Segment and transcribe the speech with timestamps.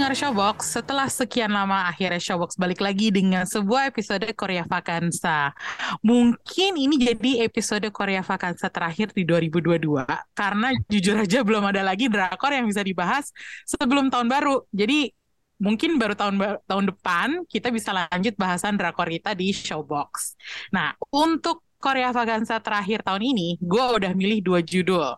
[0.00, 5.52] Pendengar Showbox, setelah sekian lama akhirnya Showbox balik lagi dengan sebuah episode Korea Vakansa.
[6.00, 12.08] Mungkin ini jadi episode Korea Vakansa terakhir di 2022 karena jujur aja belum ada lagi
[12.08, 13.28] drakor yang bisa dibahas
[13.68, 14.64] sebelum tahun baru.
[14.72, 15.12] Jadi
[15.60, 20.40] mungkin baru tahun tahun depan kita bisa lanjut bahasan drakor kita di Showbox.
[20.72, 25.12] Nah, untuk Korea Vakansa terakhir tahun ini, gue udah milih dua judul.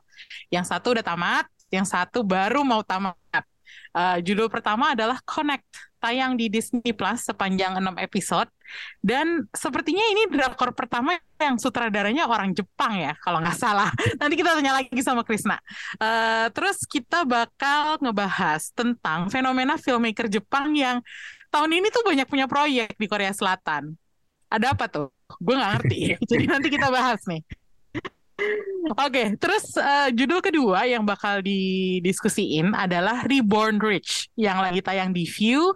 [0.51, 3.52] Yang satu udah tamat, yang satu baru mau tamat.
[3.93, 5.69] Uh, judul pertama adalah Connect,
[6.01, 8.49] tayang di Disney Plus sepanjang 6 episode.
[8.99, 13.93] Dan sepertinya ini drakor pertama yang sutradaranya orang Jepang ya, kalau nggak salah.
[14.21, 15.61] Nanti kita tanya lagi sama Krisna.
[16.01, 21.05] Uh, terus kita bakal ngebahas tentang fenomena filmmaker Jepang yang
[21.53, 23.93] tahun ini tuh banyak punya proyek di Korea Selatan.
[24.49, 25.09] Ada apa tuh?
[25.37, 25.99] Gue nggak ngerti.
[26.33, 27.62] Jadi nanti kita bahas nih.
[28.99, 35.23] Oke, terus uh, judul kedua yang bakal didiskusiin adalah Reborn Rich yang lagi tayang di
[35.23, 35.73] View.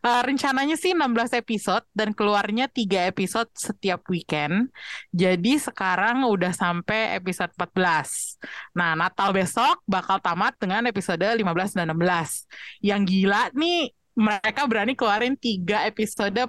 [0.00, 4.72] Uh, rencananya sih 16 episode dan keluarnya 3 episode setiap weekend.
[5.12, 8.40] Jadi sekarang udah sampai episode 14.
[8.76, 12.80] Nah, Natal besok bakal tamat dengan episode 15 dan 16.
[12.80, 16.48] Yang gila nih mereka berani keluarin 3 episode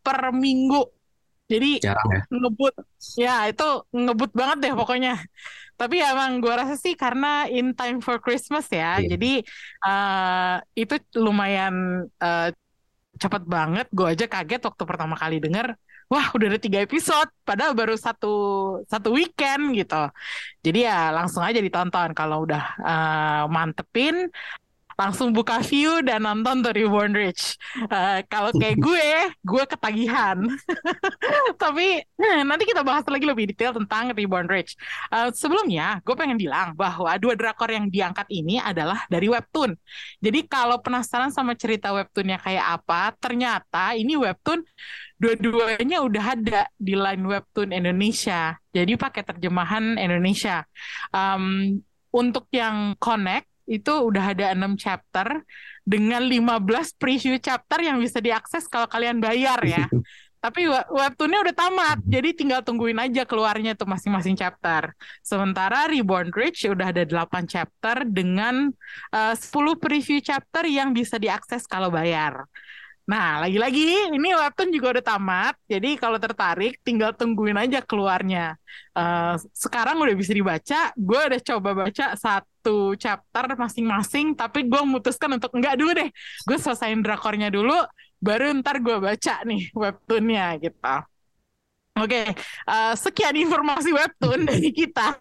[0.00, 0.95] per minggu.
[1.46, 2.22] Jadi Jarang ya.
[2.26, 2.74] ngebut
[3.14, 5.14] ya itu ngebut banget deh pokoknya
[5.76, 9.14] tapi ya emang gue rasa sih karena in time for Christmas ya Iya.
[9.14, 9.32] jadi
[9.86, 12.48] eh, itu lumayan eh,
[13.16, 15.76] cepet banget gue aja kaget waktu pertama kali denger
[16.10, 18.34] wah udah ada tiga episode padahal baru satu
[18.90, 20.10] satu weekend gitu
[20.66, 24.16] jadi ya langsung aja ditonton kalau udah eh, mantepin
[24.96, 27.60] langsung buka view dan nonton The Reborn Rich.
[27.84, 29.08] Eh, kalau kayak gue,
[29.44, 30.40] gue ketagihan.
[31.62, 34.74] Tapi eh, nanti kita bahas lagi lebih detail tentang Reborn Rich.
[35.12, 39.76] Eh, sebelumnya, gue pengen bilang bahwa dua drakor yang diangkat ini adalah dari webtoon.
[40.24, 44.64] Jadi kalau penasaran sama cerita webtoonnya kayak apa, ternyata ini webtoon
[45.16, 48.56] dua-duanya udah ada di line webtoon Indonesia.
[48.72, 50.64] Jadi pakai terjemahan Indonesia.
[51.12, 51.80] Um,
[52.16, 55.42] untuk yang Connect itu udah ada 6 chapter
[55.86, 59.86] dengan 15 preview chapter yang bisa diakses kalau kalian bayar ya.
[60.46, 64.94] Tapi we- webtoonnya udah tamat, jadi tinggal tungguin aja keluarnya tuh masing-masing chapter.
[65.18, 68.70] Sementara Reborn Rich udah ada 8 chapter dengan
[69.10, 72.46] eh, 10 preview chapter yang bisa diakses kalau bayar.
[73.06, 78.58] Nah, lagi-lagi ini webtoon juga udah tamat, jadi kalau tertarik tinggal tungguin aja keluarnya.
[78.98, 82.55] Eh, sekarang udah bisa dibaca, gue udah coba baca satu
[82.98, 86.08] chapter masing-masing, tapi gue memutuskan untuk enggak dulu deh,
[86.48, 87.74] gue selesaiin drakornya dulu,
[88.20, 90.94] baru ntar gue baca nih webtoonnya gitu.
[91.96, 92.28] Oke,
[92.68, 95.16] eh, sekian informasi webtoon dari kita.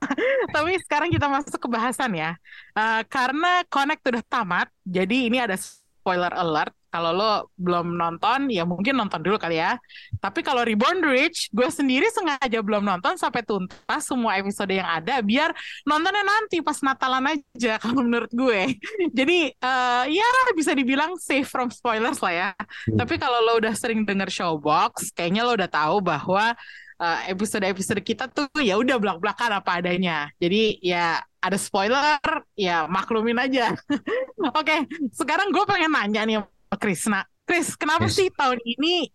[0.51, 2.35] Tapi sekarang kita masuk ke bahasan ya.
[2.75, 6.75] Eh, karena Connect udah tamat, jadi ini ada spoiler alert.
[6.95, 9.75] Kalau lo belum nonton, ya mungkin nonton dulu kali ya.
[10.23, 15.19] Tapi kalau Reborn Rich, gue sendiri sengaja belum nonton sampai tuntas semua episode yang ada,
[15.19, 15.51] biar
[15.83, 18.79] nontonnya nanti pas Natalan aja kalau menurut gue.
[19.11, 22.50] Jadi eh, ya bisa dibilang safe from spoilers lah ya.
[22.56, 22.95] Hmm.
[23.03, 26.56] Tapi kalau lo udah sering denger Showbox, kayaknya lo udah tahu bahwa
[27.03, 30.31] eh, episode-episode kita tuh ya udah belak-belakan apa adanya.
[30.39, 32.23] Jadi ya ada spoiler,
[32.56, 33.75] ya maklumin aja.
[34.56, 36.39] Oke, sekarang gue pengen nanya nih
[36.75, 37.24] Krisna.
[37.46, 38.18] Chris, kenapa Yes.
[38.18, 39.09] sih tahun ini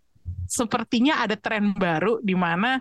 [0.47, 2.79] sepertinya ada tren baru di mana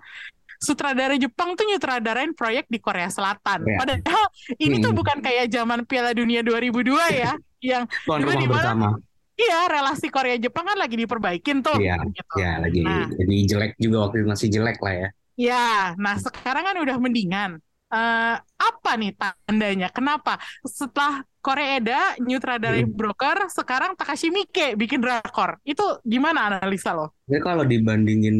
[0.58, 3.64] sutradara Jepang tuh nyutradarain proyek di Korea Selatan.
[3.64, 3.78] Ya.
[3.78, 4.26] Padahal
[4.58, 5.00] ini tuh Hmm.
[5.00, 7.32] bukan kayak zaman Piala Dunia 2002 ya,
[7.64, 8.54] yang Tuan rumah di mana?
[8.54, 8.90] bersama.
[9.34, 11.80] iya relasi Korea Jepang kan lagi diperbaikin tuh.
[11.80, 12.36] Iya, gitu.
[12.36, 13.08] Ya lagi Nah.
[13.08, 15.10] jadi jelek juga waktu itu masih jelek lah ya.
[15.34, 17.64] Ya, nah sekarang kan udah mendingan.
[17.88, 19.88] Eh, apa nih tandanya?
[19.88, 22.92] Kenapa setelah Koreeda nyutradarai Hmm.
[23.00, 25.60] broker, sekarang Takashi Miike bikin drakor.
[25.64, 27.16] Itu gimana analisa lo?
[27.30, 28.38] Jadi kalau dibandingin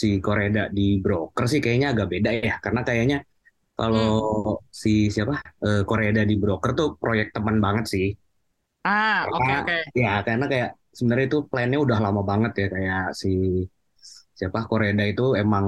[0.00, 2.54] si Koreda di broker sih kayaknya agak beda ya.
[2.64, 3.16] Karena kayaknya
[3.78, 4.18] kalau Hmm.
[4.82, 5.34] si siapa
[5.66, 8.06] eh, Koreda di broker tuh proyek teman banget sih.
[8.84, 9.76] Ah, oke oke.
[10.02, 13.28] Ya karena kayak sebenarnya itu plannya udah lama banget ya kayak si
[14.38, 15.64] siapa Koreda itu emang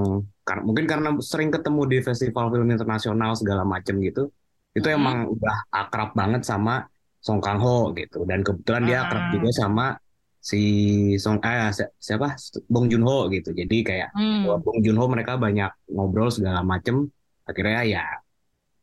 [0.47, 4.21] kar- mungkin karena sering ketemu di festival film internasional segala macem gitu.
[4.77, 4.97] Itu Hmm.
[5.01, 6.85] emang udah akrab banget sama
[7.17, 9.31] Song Kang Ho gitu dan kebetulan dia akrab Ah.
[9.33, 9.85] juga sama
[10.37, 10.61] si
[11.17, 12.37] Song eh si- siapa
[12.69, 13.51] Bong Joon Ho gitu.
[13.51, 14.45] Jadi kayak Hmm.
[14.61, 17.09] Bong Joon Ho mereka banyak ngobrol segala macem.
[17.43, 18.03] Akhirnya ya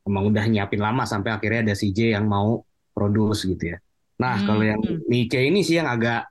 [0.05, 2.61] emang udah nyiapin lama sampai akhirnya ada CJ yang mau
[2.93, 3.79] produce gitu ya.
[4.15, 4.47] Nah, Hmm.
[4.47, 6.29] kalau yang Mike ini sih yang agak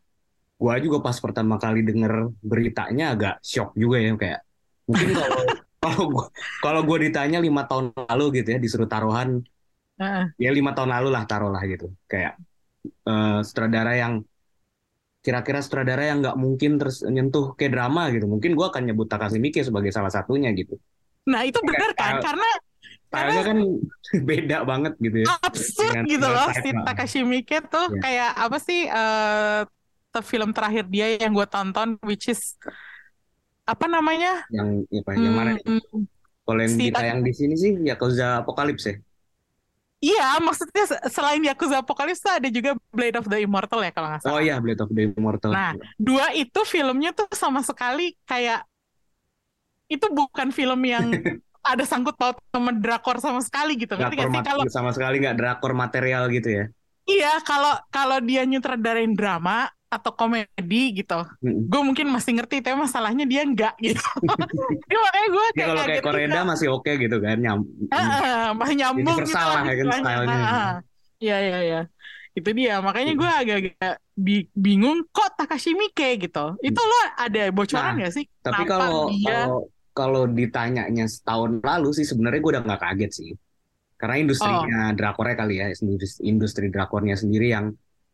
[0.56, 4.40] gua juga pas pertama kali denger beritanya agak shock juga ya kayak
[4.86, 5.44] mungkin kalau
[5.82, 6.26] kalau gua
[6.62, 9.44] kalau gua ditanya lima tahun lalu gitu ya disuruh taruhan
[10.02, 10.26] Heeh.
[10.42, 12.34] ya lima tahun lalu lah taruhlah gitu kayak
[12.84, 14.14] eh, sutradara yang
[15.24, 19.40] kira-kira sutradara yang nggak mungkin terus nyentuh ke drama gitu mungkin gua akan nyebut Takashi
[19.40, 20.76] Miike sebagai salah satunya gitu
[21.24, 22.20] Nah itu benar kan?
[22.20, 22.50] Karena
[23.08, 23.58] stylenya kan
[24.30, 26.70] beda banget gitu ya absurd Dengan gitu loh si.
[26.76, 28.02] Takashi Miike tuh Iya.
[28.04, 29.62] kayak apa sih eh
[30.12, 32.60] te- film terakhir dia yang gue tonton which is
[33.64, 34.44] apa namanya?
[34.52, 35.52] yang apa yang mana?
[35.64, 35.80] Hmm,
[36.44, 38.96] kalau yang si- ditayang di sini sih Yakuza Apocalypse ya
[40.04, 44.22] Iya, maksudnya se- selain Yakuza Apocalypse ada juga Blade of the Immortal ya kalau nggak
[44.28, 44.36] salah.
[44.36, 48.68] oh iya Blade of the Immortal Nah, Dua itu filmnya tuh sama sekali kayak
[49.88, 51.08] itu bukan film yang
[51.72, 53.96] ada sangkut paut sama drakor sama sekali gitu.
[53.96, 56.66] Ngerti drakor nggak sih kalau sama sekali nggak drakor material gitu ya
[57.04, 59.68] iya kalau kalau dia nyutradarain drama
[59.98, 61.70] atau komedi gitu, Mm-mm.
[61.70, 64.02] gue mungkin masih ngerti, tapi masalahnya dia enggak gitu.
[64.90, 66.42] Jadi makanya gue Ya kayak kalau kayak juga.
[66.50, 67.60] masih oke gitu kan nyam
[67.94, 70.40] Heeh, masih nyambung gitu lah ya kan stylenya.
[71.24, 71.82] Iya iya iya.
[72.34, 72.82] Itu dia.
[72.82, 76.58] Makanya gue agak-agak bi- bingung kok Takashi Miike gitu.
[76.60, 78.26] Itu lo ada bocoran Nah, nggak sih?
[78.42, 79.60] Tapi kalau dia kalau
[79.94, 83.30] kalau ditanyanya setahun lalu sih sebenarnya gue udah nggak kaget sih.
[83.96, 84.96] Karena industrinya Oh.
[85.00, 87.72] drakornya kali ya, industri, industri drakornya sendiri yang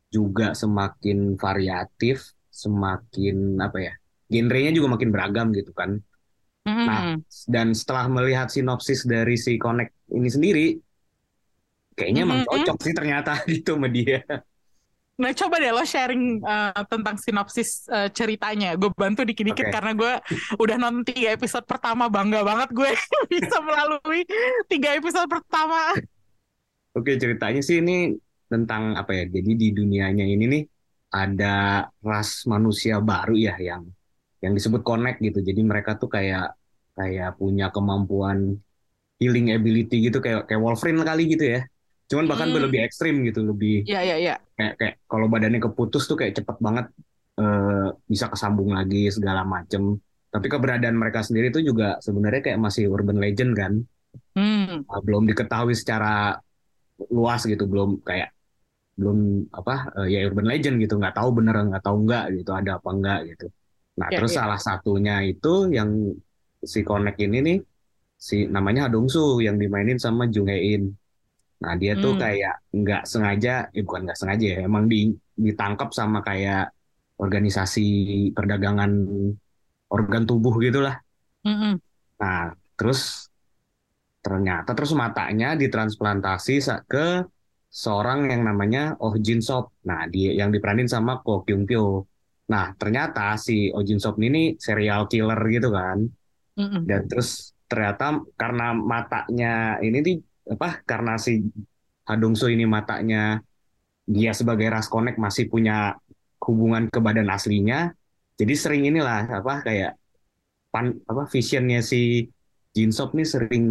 [0.10, 3.94] juga semakin variatif, semakin apa ya,
[4.30, 6.02] genrenya juga makin beragam gitu kan.
[6.66, 6.86] Mm-mm.
[6.86, 7.02] Nah,
[7.50, 10.68] dan setelah melihat sinopsis dari si Connect ini sendiri,
[11.98, 12.52] kayaknya emang Mm-mm.
[12.52, 14.26] cocok sih ternyata gitu sama dia.
[15.20, 18.80] Nah, coba deh lo sharing uh, tentang sinopsis uh, ceritanya.
[18.80, 19.74] Gue bantu dikit-dikit Oke.
[19.76, 20.14] karena gue
[20.64, 22.08] udah nonton tiga episode pertama.
[22.08, 22.88] Bangga banget gue
[23.34, 24.24] bisa melalui
[24.72, 25.92] tiga episode pertama.
[26.96, 28.16] Oke, ceritanya sih ini
[28.51, 29.24] tentang apa ya?
[29.36, 30.63] Jadi di dunianya ini nih
[31.10, 33.84] ada ras manusia baru ya yang
[34.44, 35.40] yang disebut connect gitu.
[35.42, 36.56] Jadi mereka tuh kayak
[36.98, 38.57] kayak punya kemampuan
[39.19, 41.62] healing ability gitu kayak kayak Wolverine kali gitu ya.
[42.10, 42.63] Cuman bahkan Hmm.
[42.66, 44.36] lebih ekstrim gitu, lebih Iya, iya, iya.
[44.57, 46.86] kayak kayak kalau badannya keputus tuh kayak cepet banget
[47.40, 49.96] eh, bisa kesambung lagi segala macem.
[50.30, 53.74] Tapi keberadaan mereka sendiri tuh juga sebenarnya kayak masih urban legend kan.
[54.36, 54.86] Hmm.
[54.90, 56.38] Uh, belum diketahui secara
[57.13, 58.34] luas gitu belum kayak
[59.00, 59.18] belum
[59.60, 62.90] apa uh, ya urban legend gitu nggak tahu bener nggak tahu nggak gitu ada apa
[62.96, 63.46] enggak gitu
[64.00, 64.40] nah Ya, terus ya.
[64.40, 65.90] salah satunya itu yang
[66.74, 67.57] si Connect ini nih
[68.28, 70.84] si namanya Hadongsu yang dimainin sama Jung In
[71.63, 72.22] nah dia tuh Hmm.
[72.24, 74.98] kayak nggak sengaja eh bukan nggak sengaja ya emang di,
[75.46, 76.72] ditangkap sama kayak
[77.24, 77.81] organisasi
[78.36, 78.92] perdagangan
[79.96, 80.96] organ tubuh gitulah
[81.46, 81.81] Mm-mm.
[82.19, 83.00] Nah, terus
[84.25, 86.54] ternyata terus matanya ditransplantasi
[86.92, 87.24] ke
[87.69, 89.77] seorang yang namanya Oh Jin Sop.
[89.86, 92.04] Nah, dia yang diperanin sama Ko Kyung Pyo.
[92.50, 96.01] Nah, ternyata si Oh Jin Sop ini serial killer gitu kan.
[96.57, 96.83] Mm-mm.
[96.83, 100.18] Dan terus ternyata karena matanya ini nih
[100.57, 100.81] apa?
[100.81, 101.45] Karena si
[102.10, 103.38] Hadongso ini matanya
[104.10, 105.94] dia sebagai ras connect masih punya
[106.42, 107.94] hubungan ke badan aslinya.
[108.33, 109.94] Jadi sering inilah apa kayak
[110.74, 112.25] pan apa visionnya si
[112.74, 113.65] Jinsop nih sering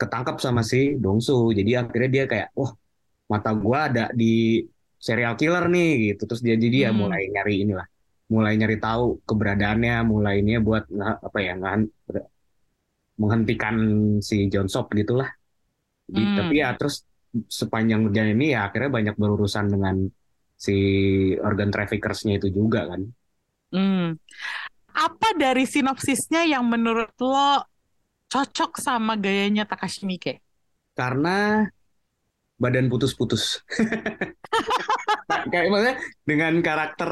[0.00, 1.52] ketangkap sama si Dongsu.
[1.52, 2.72] Jadi akhirnya dia kayak, wah
[3.32, 4.24] mata gua ada di
[5.06, 6.22] serial killer nih gitu.
[6.28, 6.98] Terus dia jadi dia Hmm.
[7.02, 7.86] mulai nyari inilah,
[8.32, 10.84] mulai nyari tahu keberadaannya, mulai ini buat
[11.26, 11.92] apa ya ngehan-
[13.20, 13.76] menghentikan
[14.28, 15.30] si John Sop gitulah.
[16.10, 16.36] Hmm.
[16.38, 17.06] Tapi ya terus
[17.50, 19.96] sepanjang jalan ini ya akhirnya banyak berurusan dengan
[20.54, 20.74] si
[21.42, 23.00] organ traffickersnya itu juga kan.
[23.74, 24.16] Hmm.
[24.94, 27.66] Apa dari sinopsisnya yang menurut lo
[28.32, 30.34] cocok sama gayanya Takashi Miike?
[30.94, 31.30] karena
[32.58, 33.62] badan putus-putus.
[35.50, 37.10] Kayak maksudnya dengan karakter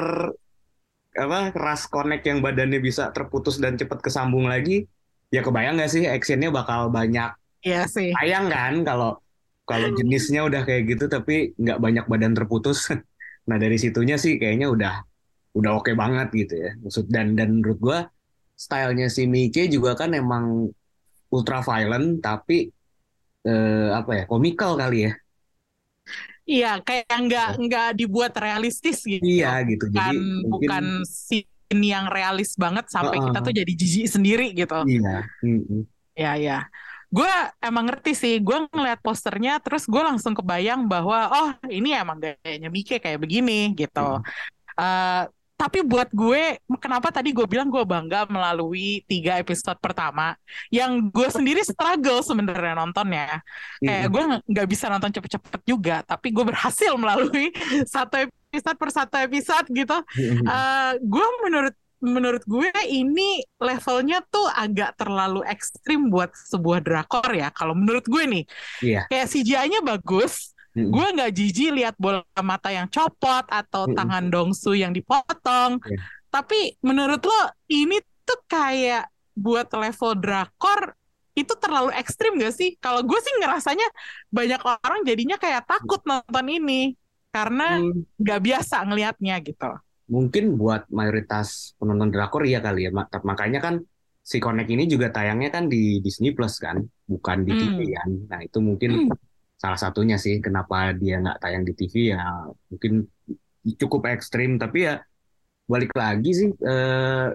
[1.12, 4.88] apa ras connect yang badannya bisa terputus dan cepat kesambung lagi,
[5.28, 7.32] ya kebayang nggak sih actionnya bakal banyak.
[7.62, 8.10] Iya sih.
[8.16, 9.20] Sayang kan kalau
[9.68, 12.88] kalau jenisnya udah kayak gitu tapi nggak banyak badan terputus.
[13.42, 14.94] Nah dari situnya sih kayaknya udah
[15.58, 16.70] udah oke banget gitu ya.
[16.78, 17.98] Maksud dan dan menurut gua
[18.54, 20.70] stylenya si Miike juga kan emang
[21.34, 22.70] ultra violent tapi
[23.42, 25.12] eh, apa ya komikal kali ya.
[26.42, 29.22] Iya, kayak nggak nggak dibuat realistis gitu.
[29.22, 29.86] Iya gitu.
[29.88, 33.26] Bukan Jadi mungkin bukan scene yang realis banget sampai Heeh.
[33.30, 34.78] kita tuh jadi jijik sendiri gitu.
[34.90, 35.22] iya.
[35.40, 35.86] Mm-mm.
[36.18, 36.58] Ya ya.
[37.12, 37.30] Gue
[37.62, 38.34] emang ngerti sih.
[38.42, 43.72] Gue ngeliat posternya terus gue langsung kebayang bahwa oh ini emang gayanya Mike kayak begini
[43.78, 44.18] gitu.
[44.18, 44.24] Hmm.
[44.80, 45.22] Eh,
[45.62, 50.34] tapi buat gue, kenapa tadi gue bilang gue bangga melalui tiga episode pertama,
[50.74, 53.38] yang gue sendiri struggle sebenarnya nontonnya.
[53.78, 57.54] Kayak gue nggak bisa nonton cepet-cepet juga, tapi gue berhasil melalui
[57.94, 59.98] satu episode per satu episode gitu.
[60.42, 67.54] Uh, gue menurut menurut gue ini levelnya tuh agak terlalu ekstrim buat sebuah drakor ya.
[67.54, 68.44] Kalau menurut gue nih,
[68.82, 69.06] Iya.
[69.06, 73.96] kayak CGI-nya bagus, Gue nggak jijik lihat bola mata yang copot atau Mm-mm.
[73.96, 75.78] tangan Dongsu yang dipotong.
[75.84, 75.98] Iya.
[76.32, 80.96] Tapi menurut lo ini tuh kayak buat level drakor
[81.32, 82.76] itu terlalu ekstrim gak sih?
[82.76, 83.88] Kalau gue sih ngerasanya
[84.28, 86.92] banyak orang jadinya kayak takut nonton ini
[87.32, 89.70] karena Hmm, nggak biasa ngelihatnya gitu.
[90.12, 92.90] mungkin buat mayoritas penonton drakor iya kali ya.
[92.92, 93.74] Mak- Makanya kan
[94.20, 96.76] si Connect ini juga tayangnya kan di Disney Plus kan,
[97.08, 97.96] bukan di TV Hmm.
[97.96, 98.10] kan.
[98.30, 99.08] Nah itu mungkin Hmm.
[99.62, 102.20] Salah satunya sih kenapa dia nggak tayang di TV ya
[102.70, 102.92] mungkin
[103.80, 104.50] cukup ekstrim.
[104.62, 104.94] Tapi ya
[105.72, 107.26] balik lagi sih, eh,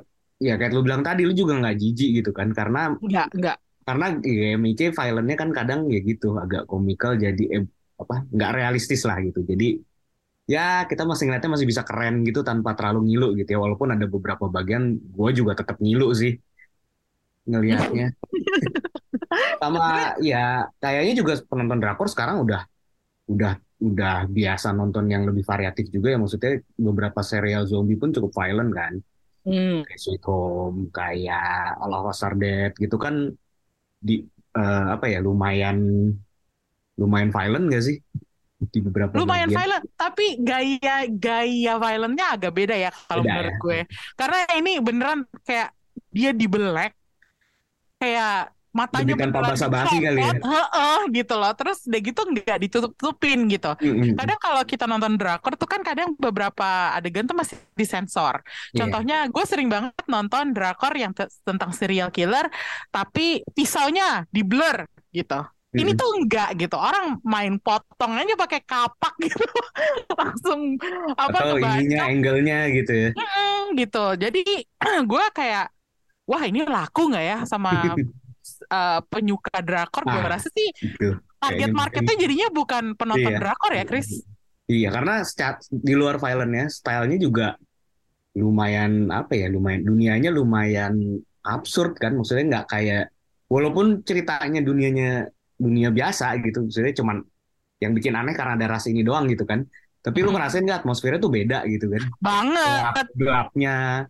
[0.47, 3.57] ya kayak lu bilang tadi lu juga nggak jijik gitu kan, karena Nggak, nggak.
[3.87, 7.63] karena ya, MIC violentnya kan kadang ya gitu agak komikal jadi eh,
[8.01, 9.65] apa nggak realistis lah gitu jadi
[10.53, 14.05] ya kita masih ngeliatnya masih bisa keren gitu tanpa terlalu ngilu gitu ya walaupun ada
[14.15, 14.83] beberapa bagian
[15.17, 16.31] gue juga tetap ngilu sih
[17.49, 18.05] ngelihatnya
[19.61, 22.61] sama ya kayaknya juga penonton drakor sekarang udah
[23.27, 28.31] udah udah biasa nonton yang lebih variatif juga ya maksudnya beberapa serial zombie pun cukup
[28.33, 28.93] violent kan
[29.47, 29.87] Hmm.
[29.87, 33.31] kayak Sweet Home, kayak All of Us Are Dead gitu kan
[34.03, 34.19] di
[34.59, 35.77] eh, apa ya lumayan
[36.97, 37.97] lumayan violent gak sih
[38.73, 39.57] di beberapa Lumayan bagian?
[39.57, 43.57] violent, tapi gaya gaya violentnya agak beda ya kalau Beda menurut ya.
[43.61, 43.79] gue.
[44.17, 45.69] Karena ini beneran kayak
[46.09, 46.91] dia dibelek,
[48.01, 50.31] kayak matanya Lebih tanpa basa-basi kali ya.
[50.37, 51.51] heeh, gitu loh.
[51.57, 53.71] Terus udah gitu nggak ditutup-tutupin gitu.
[53.81, 54.13] Mm-mm.
[54.13, 58.45] Kadang kalau kita nonton drakor tuh kan kadang beberapa adegan tuh masih disensor.
[58.71, 58.85] Iya.
[58.85, 62.45] Contohnya gue sering banget nonton drakor yang te- tentang serial killer,
[62.93, 65.41] tapi pisaunya di blur gitu.
[65.77, 65.99] Ini Mm-mm.
[65.99, 66.77] tuh enggak gitu.
[66.79, 69.43] Orang main potong aja pakai kapak gitu.
[70.15, 70.59] Langsung
[71.13, 74.05] apa atau kebaca ininya angle-nya gitu ya Mm, gitu.
[74.15, 74.41] Jadi
[75.11, 75.65] gue kayak
[76.27, 77.71] wah ini laku nggak ya sama
[78.71, 80.03] uh, penyuka drakor?
[80.07, 84.25] Gue Nah, rasa sih gitu target marketnya jadinya bukan penonton iya drakor ya, Chris?
[84.67, 87.47] iya karena secat- di luar violentnya stylenya juga
[88.37, 93.03] lumayan apa ya lumayan dunianya lumayan absurd kan maksudnya nggak kayak
[93.49, 95.25] walaupun ceritanya dunianya
[95.57, 97.17] dunia biasa gitu maksudnya cuman
[97.81, 99.65] yang bikin aneh karena ada ras ini doang gitu kan
[100.01, 102.03] tapi lu Mm, ngerasain nggak atmosfernya tuh beda gitu kan
[103.17, 104.05] gelap banget.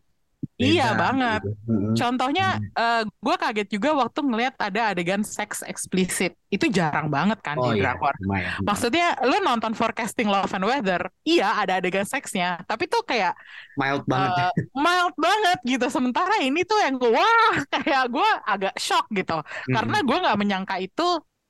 [0.58, 1.42] Iya beda banget.
[1.44, 1.50] gitu.
[1.98, 3.08] Contohnya, Hmm.
[3.26, 6.34] gue kaget juga waktu ngelihat ada adegan seks eksplisit.
[6.54, 8.14] Itu jarang banget kan oh di iya drakor.
[8.22, 13.34] lumayan Maksudnya, lu nonton Forecasting Love and Weather, iya ada adegan seksnya, tapi tuh kayak
[13.80, 14.52] mild banget ya eh,
[14.84, 15.86] mild banget gitu.
[15.90, 19.42] Sementara ini tuh yang gue, wah, kayak gue agak shock gitu.
[19.74, 20.08] Karena Mm-mm.
[20.08, 21.04] gue nggak menyangka itu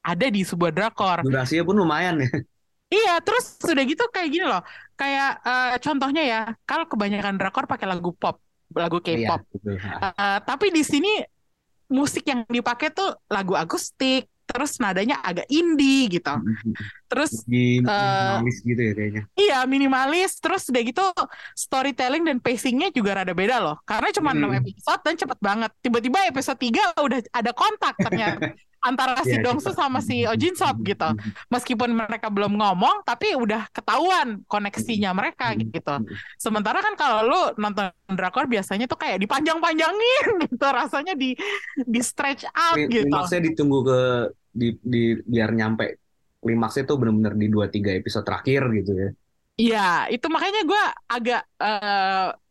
[0.04, 1.20] ada di sebuah drakor.
[1.24, 2.30] durasinya pun lumayan ya
[2.94, 4.62] Iya, terus sudah gitu kayak gini loh.
[5.00, 6.38] Kayak eh, contohnya ya,
[6.70, 8.36] kalau kebanyakan drakor pakai lagu pop,
[8.72, 9.42] lagu iya K-pop.
[9.54, 11.12] betul Eh, tapi di sini
[11.88, 16.34] musik yang dipakai tuh lagu akustik, terus nadanya agak indie gitu.
[17.08, 21.04] Terus di eh, minimalis gitu ya kayaknya iya minimalis, terus udah gitu
[21.54, 23.76] storytelling dan pacingnya juga rada beda loh.
[23.84, 24.60] Karena cuma 6 Mm.
[24.62, 25.72] episode dan cepet banget.
[25.80, 28.52] Tiba-tiba episode 3 udah ada kontak ternyata
[28.88, 29.80] antara si Iya, Dongsu cepet.
[29.84, 31.10] sama si Oh Jin Sop gitu.
[31.52, 36.00] Meskipun mereka belum ngomong, tapi udah ketahuan koneksinya mereka gitu.
[36.40, 41.36] Sementara kan kalau lu nonton drakor biasanya tuh kayak dipanjang-panjangin gitu, rasanya di
[41.76, 43.12] di stretch out Klim- gitu.
[43.12, 44.00] Klimaksnya ditunggu ke
[44.56, 46.00] di, di biar nyampe
[46.42, 49.10] klimaksnya tuh bener-bener di 2-3 episode terakhir gitu ya.
[49.58, 51.42] Iya, itu makanya gue agak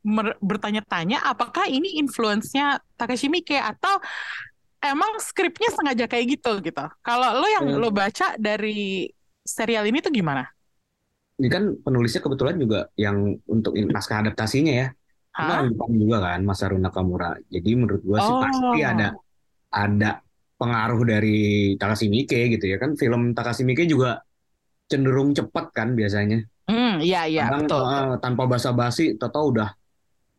[0.03, 4.03] mer- bertanya-tanya apakah ini influence-nya Takashi Miike atau
[4.95, 6.81] emang skripnya sengaja kayak gitu gitu.
[7.07, 7.81] Kalau lo yang Hmm.
[7.81, 9.07] lo baca dari
[9.47, 10.43] serial ini tuh gimana?
[11.37, 13.17] Ini kan penulisnya kebetulan juga yang
[13.55, 14.87] untuk naskah adaptasinya ya.
[15.33, 15.71] Hah?
[15.71, 17.29] Jepang juga kan Masaru Nakamura.
[17.55, 19.25] Jadi menurut gua sih pasti ada Oh,
[19.75, 20.07] ada
[20.61, 21.31] pengaruh dari
[21.81, 22.91] Takashi Miike gitu ya kan.
[23.01, 24.09] Film Takashi Miike juga
[24.91, 26.37] cenderung cepat kan biasanya.
[26.69, 27.85] hmm, iya iya Kadang betul.
[27.93, 29.69] eh, tanpa basa-basi, tau udah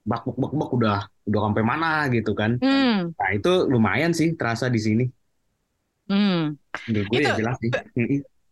[0.10, 2.52] bak bak bak bak udah udah sampai mana gitu kan.
[2.64, 5.04] Hmm, Nah itu lumayan sih terasa di sini.
[6.10, 6.56] hmm.
[6.88, 7.72] Menurut gue Itu ya jelas sih.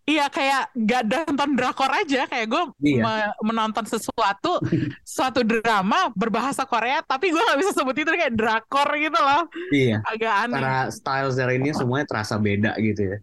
[0.06, 3.34] Iya kayak gak nonton drakor aja kayak gue Iya.
[3.42, 4.62] menonton sesuatu
[5.18, 10.06] suatu drama berbahasa Korea tapi gue nggak bisa sebut itu kayak drakor gitu loh Iya.
[10.06, 10.62] agak aneh.
[10.62, 13.18] Cara style dari ini semuanya terasa beda gitu ya.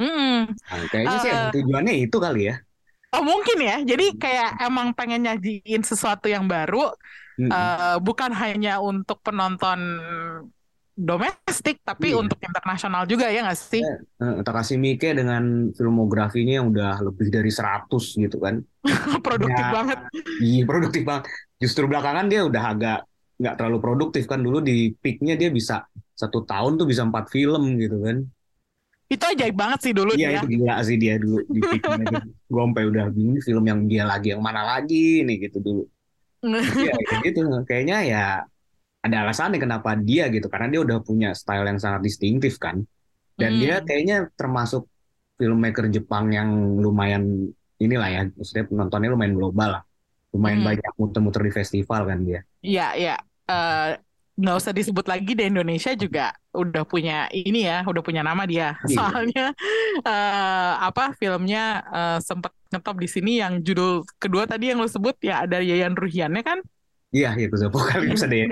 [0.00, 0.36] Mm-mm.
[0.52, 2.54] Nah, kayaknya sih Eh, tujuannya itu kali ya.
[3.10, 6.92] oh mungkin ya jadi kayak emang pengen nyajiin sesuatu yang baru
[7.40, 7.48] Mm-mm.
[7.50, 9.80] Eh, bukan hanya untuk penonton
[11.00, 12.20] domestik, tapi Iya.
[12.20, 13.80] untuk internasional juga ya nggak sih?
[13.80, 18.60] Eh, Takashi Miike dengan filmografinya yang udah lebih dari 100 gitu kan.
[19.26, 19.72] Produktif Ya.
[19.72, 19.98] banget.
[20.44, 21.24] Iya produktif banget.
[21.56, 22.98] Justru belakangan dia udah agak
[23.40, 24.44] nggak terlalu produktif kan.
[24.44, 28.20] Dulu di peaknya dia bisa satu tahun tuh bisa empat film gitu kan.
[29.10, 30.40] Itu ajaib banget sih dulu Iya dia.
[30.44, 32.06] itu gila sih dia dulu di peaknya.
[32.52, 35.82] Gue sampai udah bingung film yang dia lagi yang mana lagi nih gitu dulu.
[36.82, 37.38] Iya kayak gitu.
[37.68, 38.18] Kayaknya ya
[39.06, 40.46] ada alasannya kenapa dia gitu.
[40.52, 42.76] Karena dia udah punya style yang sangat distintif kan.
[43.40, 43.60] Dan Hmm.
[43.62, 44.82] dia kayaknya termasuk
[45.38, 46.50] filmmaker Jepang yang
[46.84, 47.24] lumayan
[47.84, 48.20] inilah ya.
[48.38, 49.82] Maksudnya penontonnya lumayan global lah.
[50.34, 50.68] Lumayan Hmm.
[50.68, 52.40] banyak muter-muter di festival kan dia.
[52.66, 53.12] Iya, iya.
[53.50, 53.82] Eh,
[54.40, 58.72] nggak usah disebut lagi di Indonesia juga udah punya ini ya, udah punya nama dia.
[58.88, 58.96] Iya.
[58.96, 59.46] Soalnya
[60.00, 65.20] eh, apa filmnya eh, sempat ngetop di sini yang judul kedua tadi yang lo sebut
[65.20, 66.58] ya ada Yayan Ruhiannya kan?
[67.10, 68.46] Iya, itu Apokalips ada ya.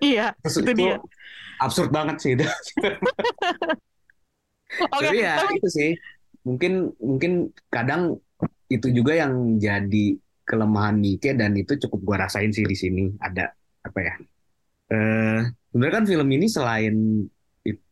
[0.00, 0.96] Iya, itu itu dia.
[1.58, 2.46] absurd banget sih itu.
[4.96, 5.90] Oke, Tapi ya tapi itu sih.
[6.46, 7.32] Mungkin mungkin
[7.70, 8.18] kadang
[8.70, 13.50] itu juga yang jadi kelemahan Nike dan itu cukup gua rasain sih di sini ada
[13.82, 14.14] apa ya?
[14.86, 15.40] Eh,
[15.70, 16.94] sebenarnya kan film ini selain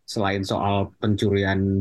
[0.05, 1.81] selain soal pencurian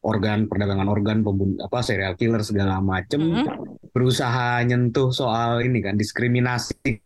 [0.00, 3.92] organ, perdagangan organ, pembun apa serial killer segala macem, Mm-mm.
[3.92, 6.98] berusaha nyentuh soal ini kan diskriminasi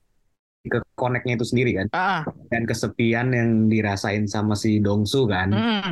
[0.64, 1.86] ke koneknya itu sendiri kan.
[1.92, 5.50] Ah, dan kesepian yang dirasain sama si Dongsu kan.
[5.52, 5.90] mm,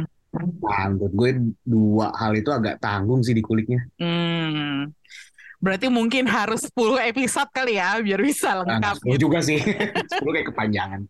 [0.62, 1.30] Nah, menurut gue
[1.66, 3.85] dua hal itu agak tanggung sih di kulitnya.
[4.00, 4.88] hmm.
[5.62, 9.28] Berarti mungkin harus 10 episode kali ya biar bisa Nah, lengkap gue gitu.
[9.28, 9.59] juga sih.
[10.11, 11.00] Sepuluh kayak kepanjangan.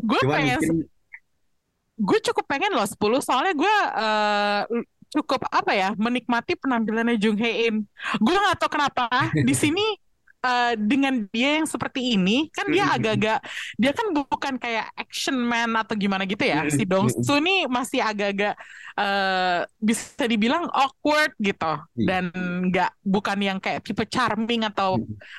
[0.00, 0.88] Gue pengen mungkin
[2.02, 4.62] gue cukup pengen loh 10 soalnya gue eh,
[5.12, 7.84] cukup apa ya menikmati penampilannya Jung Hae In.
[8.18, 9.06] Gue nggak tahu kenapa
[9.36, 9.84] di sini
[10.42, 13.38] eh, dengan dia yang seperti ini kan dia agak-agak
[13.78, 16.66] dia kan bukan kayak action man atau gimana gitu ya.
[16.68, 16.90] Si Mm-mm.
[16.90, 18.54] Dong Su nih masih agak-agak
[18.98, 22.06] eh, bisa dibilang awkward gitu Iya.
[22.08, 22.24] dan
[22.68, 24.98] nggak bukan yang kayak tipe charming atau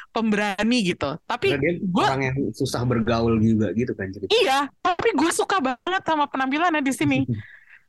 [0.09, 1.19] pemberani gitu.
[1.27, 4.31] Tapi gue orang yang susah bergaul juga gitu kan cerita.
[4.33, 7.19] iya, tapi gue suka banget sama penampilannya di sini.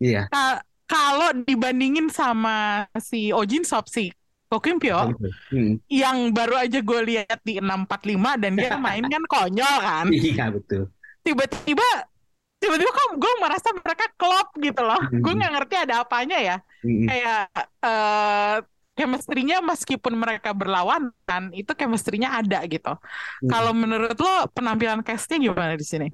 [0.02, 0.26] Iya.
[0.28, 4.12] Ka- kalau dibandingin sama si Ojin Sop si
[4.50, 5.10] Ko Kim Pyo
[5.50, 5.80] Hmm.
[5.88, 10.06] yang baru aja gue lihat di 645 dan dia main kan konyol kan?
[10.10, 10.88] Iya betul.
[11.24, 11.88] tiba-tiba
[12.60, 15.00] tiba-tiba kok gue merasa mereka klop gitu loh.
[15.10, 16.56] Gue nggak ngerti ada apanya ya.
[16.84, 17.06] Hmm.
[17.08, 17.42] kayak
[17.84, 18.56] eh
[18.94, 22.94] chemistry-nya meskipun mereka berlawanan itu chemistry-nya ada gitu.
[22.94, 23.48] Hmm.
[23.50, 26.06] kalau menurut lo penampilan castnya gimana di sini?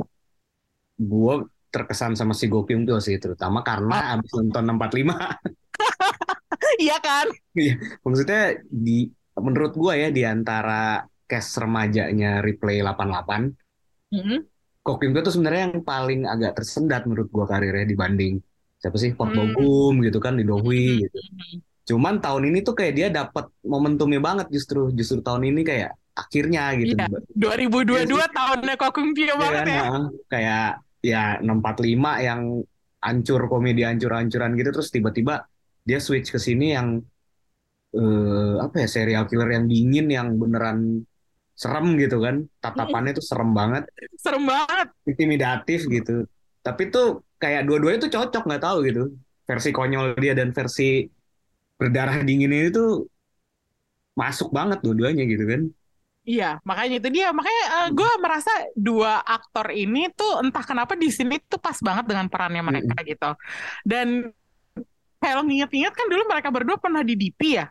[0.97, 5.13] Gue terkesan sama si Go Kyung Pyo sih terutama karena abis nonton 645
[6.85, 7.27] iya kan
[8.03, 14.39] maksudnya di menurut gue ya di antara cast remajanya Replay 88 Mm-mm.
[14.81, 18.41] Ko Kim Pyo tuh sebenarnya yang paling agak tersendat menurut gua karirnya dibanding
[18.77, 19.53] siapa sih Park Hmm.
[19.53, 21.15] Bo Gum gitu kan di Dohwi gitu.
[21.15, 21.57] Mm-mm.
[21.85, 26.75] Cuman tahun ini tuh kayak dia dapat momentumnya banget justru justru tahun ini kayak akhirnya
[26.75, 26.97] gitu.
[26.97, 27.07] Iya.
[27.39, 30.05] 2022 tahunnya Ko Kim Pyo Iya banget kan, ya heeh.
[30.27, 30.67] kayak
[31.01, 32.41] ya 645 yang
[33.01, 35.45] hancur komedi hancur-hancuran gitu terus tiba-tiba
[35.85, 37.01] dia switch ke sini yang
[37.97, 41.03] eh, apa ya serial killer yang dingin yang beneran
[41.61, 43.85] serem gitu kan tatapannya tuh serem banget
[44.25, 46.25] serem banget intimidatif gitu.
[46.61, 49.03] Tapi tuh kayak dua-duanya tuh cocok nggak tahu gitu.
[49.49, 51.09] Versi konyol dia dan versi
[51.81, 53.09] berdarah dingin ini tuh
[54.15, 55.63] masuk banget dua-duanya gitu kan.
[56.21, 57.33] Iya, makanya itu dia.
[57.33, 62.29] Makanya gue merasa dua aktor ini tuh entah kenapa di sini tuh pas banget dengan
[62.29, 63.31] perannya mereka gitu.
[63.83, 64.29] Dan
[65.21, 67.67] kalau nginget-nginget kan dulu mereka berdua pernah di DP ya.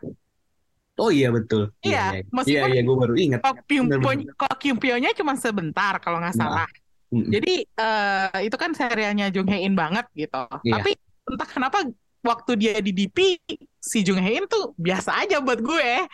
[1.00, 1.72] Oh iya betul.
[1.80, 2.44] Iya, iya, iya.
[2.44, 3.40] iya, iya gue baru inget.
[3.40, 4.36] Kok Kyung Bener-bener.
[4.36, 6.44] Kok Kyung Pyo-nya cuma sebentar kalau nggak Nah.
[6.44, 6.68] salah.
[7.10, 7.26] Mm-mm.
[7.26, 10.44] Jadi eh, itu kan serialnya Jung Hae In banget gitu.
[10.62, 10.78] Iya.
[10.78, 10.92] Tapi
[11.26, 11.78] entah kenapa
[12.20, 13.40] waktu dia di DP
[13.80, 16.06] si Jung Hae In tuh biasa aja buat gue.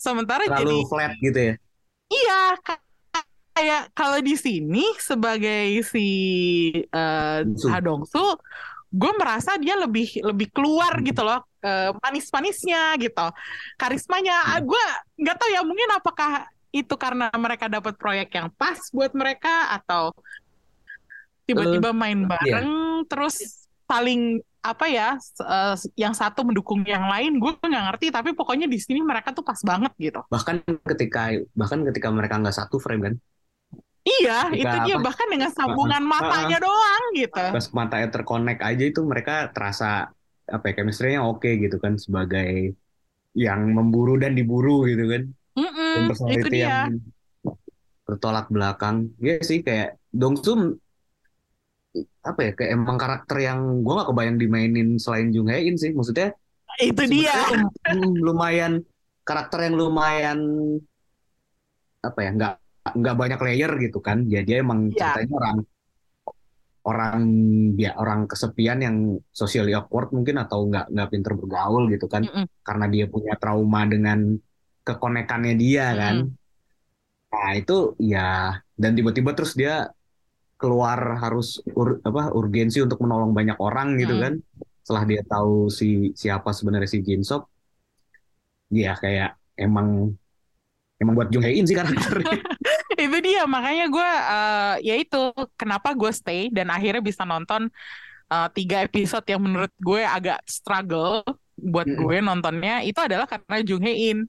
[0.00, 1.54] Sementara jadi Terlalu flat gitu ya.
[2.10, 2.82] Iya, ka-
[3.52, 6.08] kayak kalau di sini sebagai si
[6.80, 7.38] eh
[7.78, 8.24] Dongsu.
[8.90, 13.26] Gue merasa dia lebih lebih keluar gitu loh, eh, manis-manisnya gitu,
[13.78, 14.36] karismanya.
[14.50, 14.82] Ah, Gue
[15.14, 20.14] nggak tahu ya, mungkin apakah itu karena mereka dapat proyek yang pas buat mereka atau
[21.46, 27.84] tiba-tiba main bareng terus saling apa ya, eh, yang satu mendukung yang lain, gue nggak
[27.90, 28.06] ngerti.
[28.12, 30.20] Tapi pokoknya di sini mereka tuh pas banget gitu.
[30.28, 33.14] Bahkan ketika bahkan ketika mereka nggak satu frame kan.
[34.00, 35.04] Iya, itu dia apa?
[35.06, 37.36] bahkan dengan sambungan Uh-uh, matanya doang gitu.
[37.36, 40.08] Pas matanya terkonek aja itu mereka terasa
[40.50, 42.74] apa ya chemistry-nya oke gitu kan sebagai
[43.36, 45.22] yang memburu dan diburu gitu kan.
[45.30, 46.66] Dan Mm-mm, itu personality dia.
[46.66, 46.96] yang
[48.08, 48.96] bertolak belakang.
[49.22, 50.80] Iya sih kayak Dongsu
[52.20, 55.92] apa ya kayak emang karakter yang gue gak kebayang dimainin selain Jung Hae In sih.
[55.92, 56.32] Maksudnya
[56.80, 57.34] Itu dia.
[58.26, 58.80] lumayan
[59.28, 60.38] karakter yang lumayan
[62.00, 62.54] apa ya nggak
[62.98, 64.18] nggak banyak layer gitu kan.
[64.32, 64.96] Ya dia emang Iya.
[64.98, 65.56] ceritanya orang
[66.80, 67.18] orang
[67.76, 68.96] dia orang kesepian yang
[69.40, 72.48] socially awkward mungkin atau nggak nggak pinter bergaul gitu kan Mm-mm.
[72.64, 74.18] karena dia punya trauma dengan
[74.86, 76.16] kekonekannya dia kan
[77.30, 79.92] nah itu ya dan tiba-tiba terus dia
[80.60, 84.22] keluar harus ur- apa urgensi untuk menolong banyak orang gitu Mm.
[84.24, 84.34] kan
[84.84, 87.42] setelah dia tahu si siapa sebenarnya si Jin Sop
[88.72, 90.16] ya kayak emang
[91.00, 92.38] emang buat Jung Hae In sih karakternya.
[93.00, 97.72] Itu dia makanya gue eh, ya itu kenapa gue stay dan akhirnya bisa nonton
[98.28, 101.24] eh, tiga episode yang menurut gue agak struggle
[101.56, 102.00] buat Mm-mm.
[102.04, 104.20] gue nontonnya itu adalah karena Jung Hae In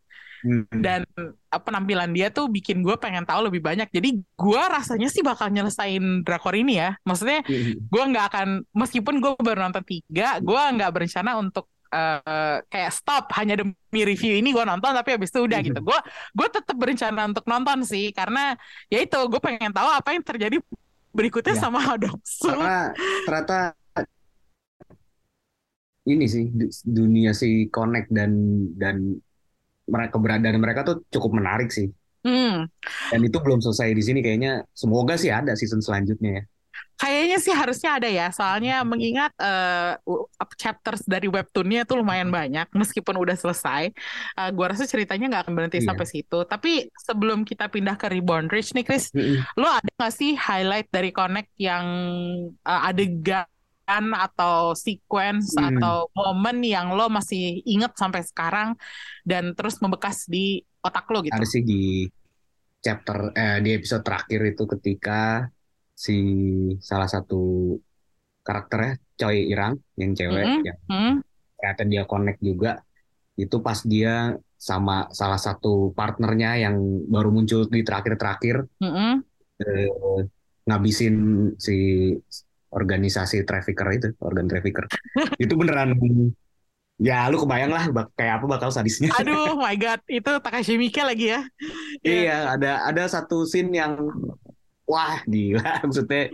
[0.41, 0.65] Hmm.
[0.73, 3.85] dan eh, penampilan dia tuh bikin gue pengen tahu lebih banyak.
[3.93, 6.97] Jadi gue rasanya sih bakal nyelesain drakor ini ya.
[7.05, 7.45] Maksudnya
[7.77, 13.23] gue nggak akan meskipun gue baru nonton tiga gue nggak berencana untuk eh, kayak stop
[13.37, 15.79] hanya demi review ini gue nonton tapi habis itu udah gitu.
[15.83, 15.99] Gue
[16.37, 18.55] gue tetap berencana untuk nonton sih karena
[18.87, 20.57] ya itu gue pengen tahu apa yang terjadi
[21.11, 21.61] berikutnya Ya.
[21.67, 22.95] sama Dongsu karena
[23.27, 23.75] ternyata
[26.11, 28.31] ini sih du- dunia si Connect dan
[28.81, 28.95] dan
[29.91, 31.87] mereka keberadaan mereka tuh cukup menarik sih.
[32.23, 32.69] Hmm,
[33.11, 34.63] dan itu belum selesai di sini kayaknya.
[34.73, 36.43] Semoga sih ada season selanjutnya ya
[36.95, 42.69] kayaknya sih harusnya ada ya soalnya mengingat eh, u- chapters dari webtoonnya tuh lumayan banyak
[42.71, 43.89] meskipun udah selesai
[44.37, 45.87] eh, gue rasa ceritanya nggak akan berhenti Iya.
[45.89, 49.09] sampai situ tapi sebelum kita pindah ke Reborn Rich nih Chris
[49.57, 51.85] lo ada nggak sih highlight dari Connect yang
[52.61, 53.49] uh, adegan
[54.13, 55.73] atau sequence Hmm.
[55.73, 58.77] atau momen yang lo masih inget sampai sekarang
[59.25, 61.33] dan terus membekas di otak lo gitu?
[61.33, 62.05] ada sih di
[62.79, 65.49] chapter eh, di episode terakhir itu ketika
[66.05, 66.13] si
[66.89, 67.35] salah satu
[68.45, 70.65] karakternya Choi Irang yang cewek Mm-mm.
[70.67, 71.21] yang Hmm?
[71.57, 72.71] ternyata dia connect juga
[73.43, 74.09] itu pas dia
[74.69, 76.75] sama salah satu partnernya yang
[77.13, 79.23] baru muncul di terakhir-terakhir Mm-mm.
[79.61, 79.89] eh,
[80.67, 81.15] ngabisin
[81.65, 81.73] si
[82.71, 84.85] organisasi trafficker itu, organ trafficker.
[85.43, 85.91] itu beneran
[87.01, 89.09] ya lu kebayang lah bak- kayak apa bakal sadisnya.
[89.11, 91.39] Aduh, my God, itu Takashi Miike lagi ya?
[92.07, 92.23] Iya.
[92.23, 93.93] Iya, ada ada satu scene yang
[94.91, 96.27] wah gila maksudnya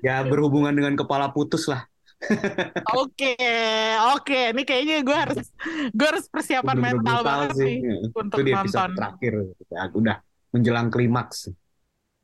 [0.00, 1.84] ya berhubungan dengan kepala putus lah.
[2.96, 3.36] Oke,
[4.16, 4.56] oke.
[4.56, 5.52] Ini kayaknya gue harus
[5.92, 7.74] gue harus persiapan Bener-bener mental brutal banget sih.
[7.76, 7.76] nih
[8.16, 8.90] untuk Itu di nonton.
[8.96, 9.34] terakhir.
[9.68, 10.16] Ya, udah
[10.48, 11.52] menjelang klimaks.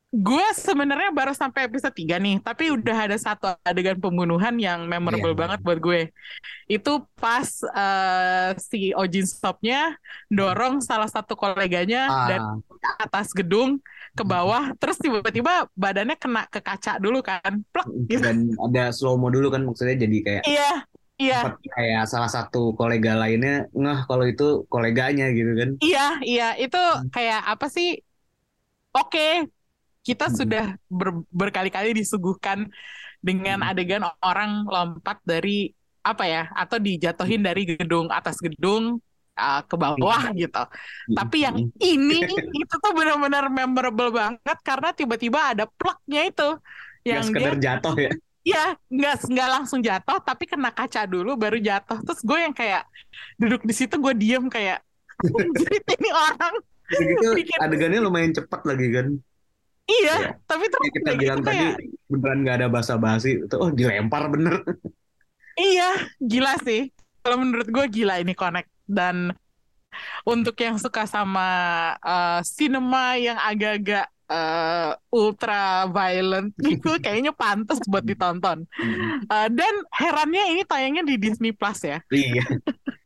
[0.09, 5.33] Gue sebenarnya baru sampai episode 3 nih, tapi udah ada satu adegan pembunuhan yang memorable
[5.33, 5.41] Iya.
[5.41, 6.01] banget buat gue.
[6.65, 9.93] Itu pas eh, si Ojin Stopnya
[10.29, 12.57] dorong salah satu koleganya dari Ah,
[13.01, 13.81] atas gedung
[14.13, 18.21] ke bawah, terus tiba-tiba badannya kena ke kaca dulu kan, plek gitu.
[18.21, 20.69] dan ada slow mo dulu kan maksudnya jadi kayak Iya,
[21.17, 21.39] iya,
[21.73, 25.69] kayak salah satu kolega lainnya ngeh kalau itu koleganya gitu kan.
[25.81, 26.45] iya, iya.
[26.61, 26.77] Itu
[27.09, 27.87] kayak apa sih?
[28.93, 29.49] Oke,
[30.05, 30.37] kita Hmm.
[30.37, 32.69] sudah ber- berkali-kali disuguhkan
[33.23, 33.69] dengan Hmm.
[33.71, 35.73] adegan orang lompat dari
[36.03, 38.99] apa ya, atau dijatuhin dari gedung atas gedung
[39.37, 40.63] uh, ke bawah gitu.
[41.13, 42.17] Tapi yang ini
[42.53, 46.47] itu tuh benar-benar memorable banget karena tiba-tiba ada plaknya itu
[47.03, 48.11] yang dia sekedar jatuh ya.
[48.43, 52.03] Iya, nggak nggak langsung jatuh, tapi kena kaca dulu baru jatuh.
[52.03, 52.83] Terus gue yang kayak
[53.39, 54.83] duduk di situ gue diem kayak
[55.63, 56.55] jadi ini orang
[56.91, 57.27] Gitu
[57.63, 59.07] adegannya lumayan cepat lagi kan.
[59.87, 60.29] iya, Iya.
[60.47, 61.75] tapi terus kita kayak bilang gitu tadi kayak
[62.11, 63.29] beneran nggak ada basa-basi.
[63.47, 64.53] Itu oh dilempar bener.
[65.59, 66.91] iya gila sih.
[67.23, 69.35] Kalau menurut gue gila ini connect dan
[70.25, 71.47] untuk yang suka sama
[72.01, 78.65] uh, cinema yang agak-agak uh, ultra violent gitu kayaknya pantas buat ditonton.
[79.29, 81.99] Uh, dan herannya ini tayangnya di Disney Plus ya.
[82.09, 82.43] Iya.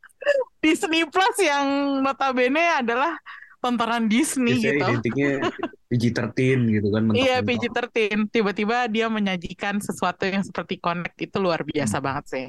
[0.64, 3.16] Disney Plus yang notabene adalah
[3.64, 4.86] tontonan Disney Biasanya gitu.
[4.86, 5.32] identiknya
[5.90, 7.96] PG-13 gitu kan Iya mentok-mentok.
[7.96, 12.46] PG-13 tiba-tiba dia menyajikan sesuatu yang seperti Connect itu luar biasa banget sih.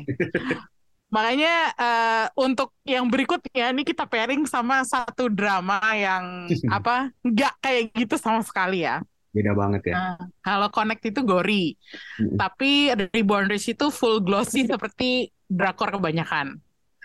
[1.09, 6.45] Makanya eh, untuk yang berikutnya ini kita pairing sama satu drama yang
[6.77, 9.01] apa nggak kayak gitu sama sekali ya.
[9.33, 9.95] Beda banget ya.
[9.97, 11.77] Nah, kalau Connect itu gori,
[12.19, 12.37] Mm.
[12.41, 16.59] tapi Reborn Rich itu full glossy seperti drakor kebanyakan.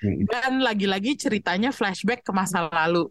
[0.03, 0.27] Mm.
[0.27, 3.07] Dan lagi-lagi ceritanya flashback ke masa lalu.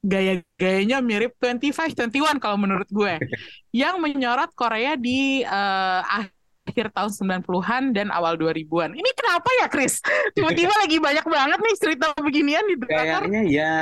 [0.00, 3.20] Gaya-gayanya mirip 25, 21 kalau menurut gue.
[3.76, 6.32] yang menyorot Korea di eh, akhir
[6.68, 8.94] tahun 90-an dan awal 2000-an.
[8.94, 9.98] Ini kenapa ya, Chris?
[10.36, 13.26] Tiba-tiba lagi banyak banget nih cerita beginian di drakor.
[13.26, 13.72] Kayaknya ya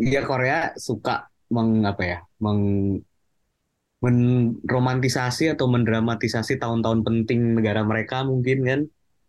[0.00, 2.18] ya Korea suka meng apa ya?
[2.40, 2.60] meng
[4.00, 8.80] menromantisasi atau mendramatisasi tahun-tahun penting negara mereka mungkin kan.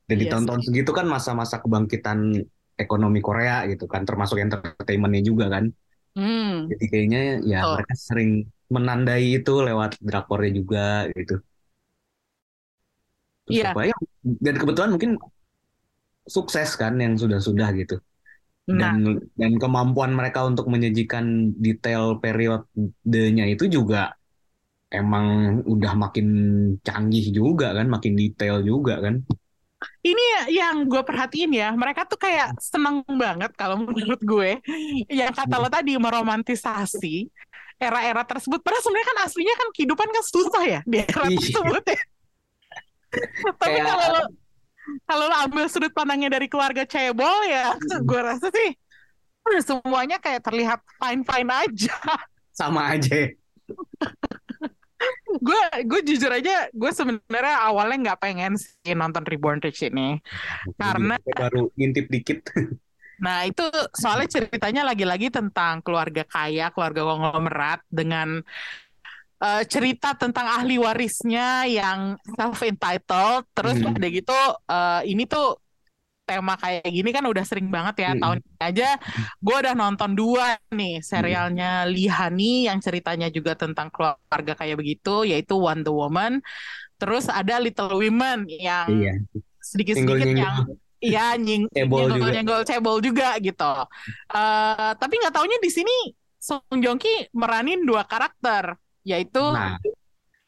[0.08, 2.40] Dan di Iya tahun-tahun segitu kan masa-masa kebangkitan
[2.80, 5.72] ekonomi Korea gitu kan, termasuk entertainmentnya juga kan.
[6.16, 7.72] Hmm, Jadi kayaknya ya betul.
[7.80, 8.32] mereka sering
[8.72, 11.40] menandai itu lewat drakornya juga gitu.
[13.48, 13.70] Terus Iya.
[13.74, 13.96] apa ya?
[14.22, 15.12] Dan kebetulan mungkin
[16.30, 17.98] sukses kan yang sudah-sudah gitu.
[18.72, 24.14] Nah, Dan dan kemampuan mereka untuk menyajikan detail periodenya itu juga
[24.94, 26.28] emang udah makin
[26.86, 29.16] canggih juga kan, makin detail juga kan.
[30.06, 30.22] ini
[30.54, 34.62] yang gue perhatiin ya, mereka tuh kayak seneng banget kalau menurut gue.
[35.10, 37.16] Yang kata lo tadi meromantisasi
[37.82, 38.62] era-era tersebut.
[38.62, 41.38] Padahal sebenarnya kan aslinya kan kehidupan kan susah ya di era Iya.
[41.38, 42.00] tersebut ya.
[43.12, 44.24] Tapi Kayak- kalau lo
[45.06, 48.74] kalau lo ambil sudut pandangnya dari keluarga cebol ya, gue rasa sih
[49.62, 51.98] semuanya kayak terlihat fine-fine aja.
[52.52, 53.30] Sama aja.
[55.42, 60.22] gue gue jujur aja gue sebenarnya awalnya nggak pengen sih nonton Reborn Rich ini
[60.78, 62.46] Karena- baru ngintip dikit.
[63.26, 63.62] nah itu
[63.94, 68.42] soalnya ceritanya lagi-lagi tentang keluarga kaya keluarga konglomerat dengan
[69.42, 73.94] eh, cerita tentang ahli warisnya yang self entitled terus Hmm.
[73.94, 74.38] ada gitu
[74.70, 75.58] eh, ini tuh
[76.22, 78.22] tema kayak gini kan udah sering banget ya Hmm.
[78.24, 78.90] tahun ini aja
[79.38, 85.28] gue udah nonton dua nih serialnya Lee Hani yang ceritanya juga tentang keluarga kayak begitu
[85.28, 86.40] yaitu Wonder Woman
[86.96, 89.14] terus ada Little Women yang Iya.
[89.60, 90.46] sedikit-sedikit Nyenggol-nyenggol.
[90.46, 90.58] yang
[91.02, 92.30] Iya nying Cebol nyenggol juga.
[92.38, 93.74] nyenggol cebol juga gitu.
[94.30, 95.98] Eh tapi nggak taunya di sini
[96.38, 99.78] Song Joong Ki meranin dua karakter yaitu Nah,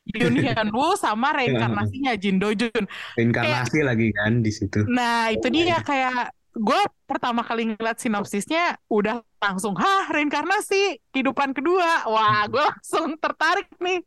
[0.03, 2.83] Yoon Hyun Woo sama reinkarnasinya Jin Do Jun.
[3.15, 4.83] reinkarnasi lagi kan di situ.
[4.87, 12.05] Nah itu dia kayak gue pertama kali ngeliat sinopsisnya udah langsung hah reinkarnasi kehidupan kedua
[12.05, 14.05] wah gue langsung tertarik nih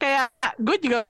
[0.00, 1.04] kayak gue juga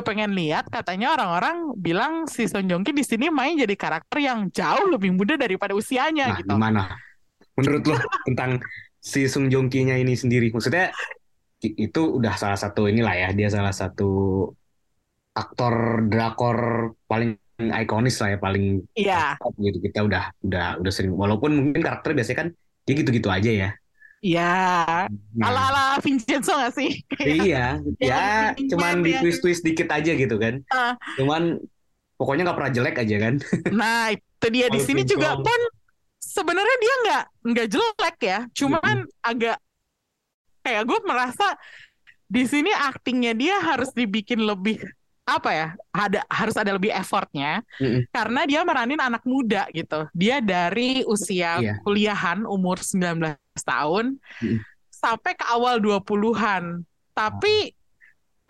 [0.00, 4.48] pengen lihat katanya orang-orang bilang si Song Joong Ki di sini main jadi karakter yang
[4.50, 6.82] jauh lebih muda daripada usianya Nah, gitu gimana?
[7.60, 7.94] Menurut lo
[8.26, 8.58] tentang
[8.98, 10.48] si Sung Joong Ki-nya ini sendiri?
[10.50, 10.90] Maksudnya
[11.60, 14.08] itu udah salah satu inilah ya, dia salah satu
[15.36, 16.58] aktor drakor
[17.06, 18.64] paling ikonis lah ya, paling
[18.96, 19.78] iya top gitu.
[19.84, 22.48] Kita udah udah udah sering walaupun mungkin karakter biasanya kan
[22.88, 23.70] dia gitu-gitu aja ya.
[24.20, 24.52] iya
[25.08, 26.92] Nah, ala-ala Vincenzo gak sih
[27.40, 29.20] iya, ya Yang cuman di ya.
[29.24, 30.60] twist-twist dikit aja gitu kan.
[30.68, 30.92] Ah.
[31.16, 31.56] Cuman
[32.20, 33.34] pokoknya nggak pernah jelek aja kan.
[33.80, 35.60] nah itu dia di sini juga pun
[36.20, 39.56] sebenarnya dia nggak nggak jelek ya cuman agak
[40.60, 41.56] kayak gue merasa
[42.24, 44.78] di sini aktingnya dia harus dibikin lebih
[45.26, 48.02] apa ya ada harus ada lebih effortnya Mm-mm.
[48.10, 51.74] karena dia meranin anak muda gitu dia dari usia Iya.
[51.86, 54.58] kuliahan umur 19 tahun Mm-mm.
[54.90, 56.82] sampai ke awal 20-an
[57.14, 57.70] tapi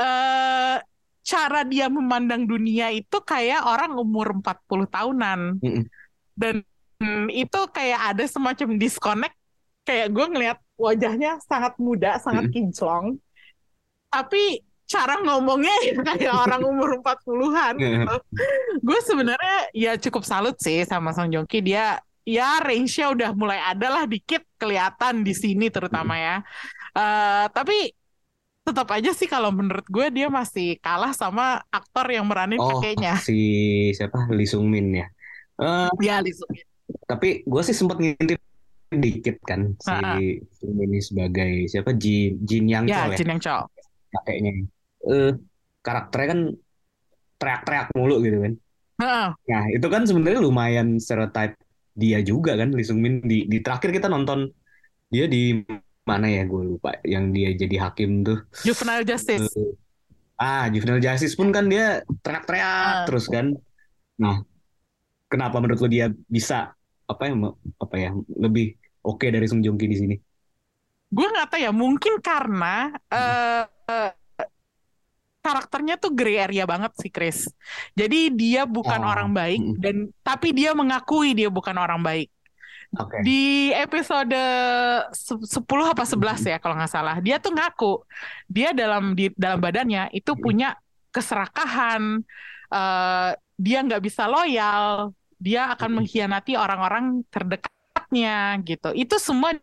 [0.00, 0.76] eh
[1.20, 5.84] cara dia memandang dunia itu kayak orang umur 40 tahunan Mm-mm.
[6.32, 6.64] dan
[7.28, 9.36] itu kayak ada semacam disconnect
[9.84, 13.20] kayak gue ngelihat wajahnya sangat muda sangat kinclong
[14.08, 18.14] tapi cara ngomongnya ya kayak orang umur 40-an gitu.
[18.82, 23.60] gue sebenarnya ya cukup salut sih sama Song Joong Ki dia ya range-nya udah mulai
[23.62, 26.36] ada lah dikit kelihatan di sini terutama ya
[26.90, 27.94] Eh, tapi
[28.66, 33.14] tetap aja sih kalau menurut gue dia masih kalah sama aktor yang meranin Oh, kakeknya
[33.22, 33.38] si
[33.94, 34.26] siapa?
[34.34, 35.06] Lee Sung Min ya.
[35.54, 36.66] Eh, ya Lee Sung Min.
[37.06, 38.42] tapi gue sih sempat ngintip
[38.90, 43.40] dikit kan si Min ini sebagai siapa Jin Jin Yang ya Chol ya Jin Yang
[43.46, 43.62] Chol
[44.10, 44.52] kakeknya.
[45.06, 45.32] Eh
[45.80, 46.40] karakternya kan
[47.40, 48.52] teriak-teriak mulu gitu kan.
[49.00, 49.28] Heeh.
[49.32, 51.56] Nah, itu kan sebenarnya lumayan stereotype
[51.94, 54.50] dia juga kan Lee Sung Min di di terakhir kita nonton
[55.08, 55.62] dia di
[56.04, 58.42] mana ya gue lupa yang dia jadi hakim tuh.
[58.66, 59.72] Juvenile Justice Eh,
[60.36, 63.04] ah, Juvenile Justice pun kan dia teriak-teriak Ah.
[63.06, 63.54] terus kan.
[64.18, 64.42] Nah,
[65.30, 66.74] kenapa menurut lo dia bisa
[67.06, 67.34] apa ya
[67.78, 70.14] apa ya lebih oke dari Sung Joong Ki di sini?
[71.10, 74.10] gue nggak tahu ya mungkin karena eh, eh,
[75.40, 77.48] karakternya tuh gray area banget sih Chris
[77.96, 79.80] jadi dia bukan Oh, orang baik mm-mm.
[79.80, 82.28] dan tapi dia mengakui dia bukan orang baik
[82.98, 83.18] Oke.
[83.24, 84.36] di episode
[85.16, 88.04] se- 10 apa 11 ya kalau nggak salah dia tuh ngaku
[88.50, 90.42] dia dalam di dalam badannya itu Mm-mm.
[90.44, 90.76] punya
[91.08, 92.20] keserakahan
[92.68, 96.04] eh, dia nggak bisa loyal dia akan Mm-mm.
[96.04, 97.24] mengkhianati orang-orang
[98.10, 99.54] terdekatnya gitu itu semua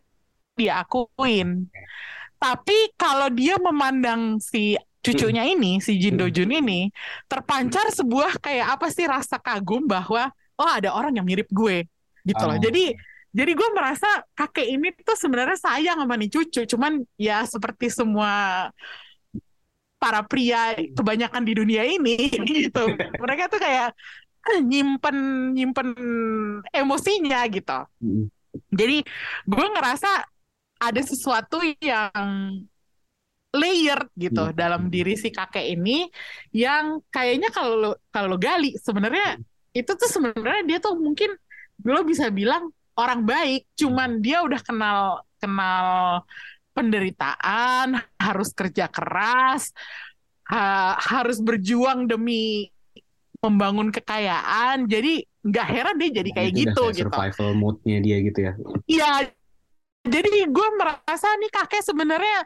[0.56, 1.68] dia akuin
[2.40, 6.90] tapi kalau dia memandang si cucunya ini si Jin Do Jun ini
[7.30, 11.86] terpancar sebuah kayak apa sih rasa kagum bahwa oh ada orang yang mirip gue
[12.26, 12.62] gitu loh Oh.
[12.62, 12.94] jadi
[13.28, 18.66] jadi gue merasa kakek ini tuh sebenarnya sayang sama nih cucu, cuman ya seperti semua
[20.00, 22.88] para pria kebanyakan di dunia ini gitu.
[22.96, 23.92] Mereka tuh kayak
[24.64, 25.16] nyimpen
[25.52, 25.88] nyimpen
[26.72, 27.78] emosinya gitu.
[28.00, 28.32] Mm.
[28.70, 28.96] Jadi
[29.46, 30.10] gue ngerasa
[30.78, 32.12] ada sesuatu yang
[33.48, 34.54] layered gitu Hmm.
[34.54, 36.04] dalam diri si kakek ini
[36.52, 39.40] yang kayaknya kalau lo kalau lo gali sebenarnya
[39.72, 41.32] itu tuh sebenarnya dia tuh mungkin
[41.88, 42.68] lo bisa bilang
[43.00, 45.86] orang baik cuman dia udah kenal kenal
[46.76, 49.72] penderitaan harus kerja keras
[50.46, 52.68] ha- harus berjuang demi
[53.38, 57.98] membangun kekayaan jadi nggak heran dia jadi kayak Itu udah gitu kayak gitu survival mode-nya
[58.02, 58.52] dia gitu ya.
[58.90, 59.10] Iya,
[60.04, 62.38] jadi gue merasa nih kakek sebenarnya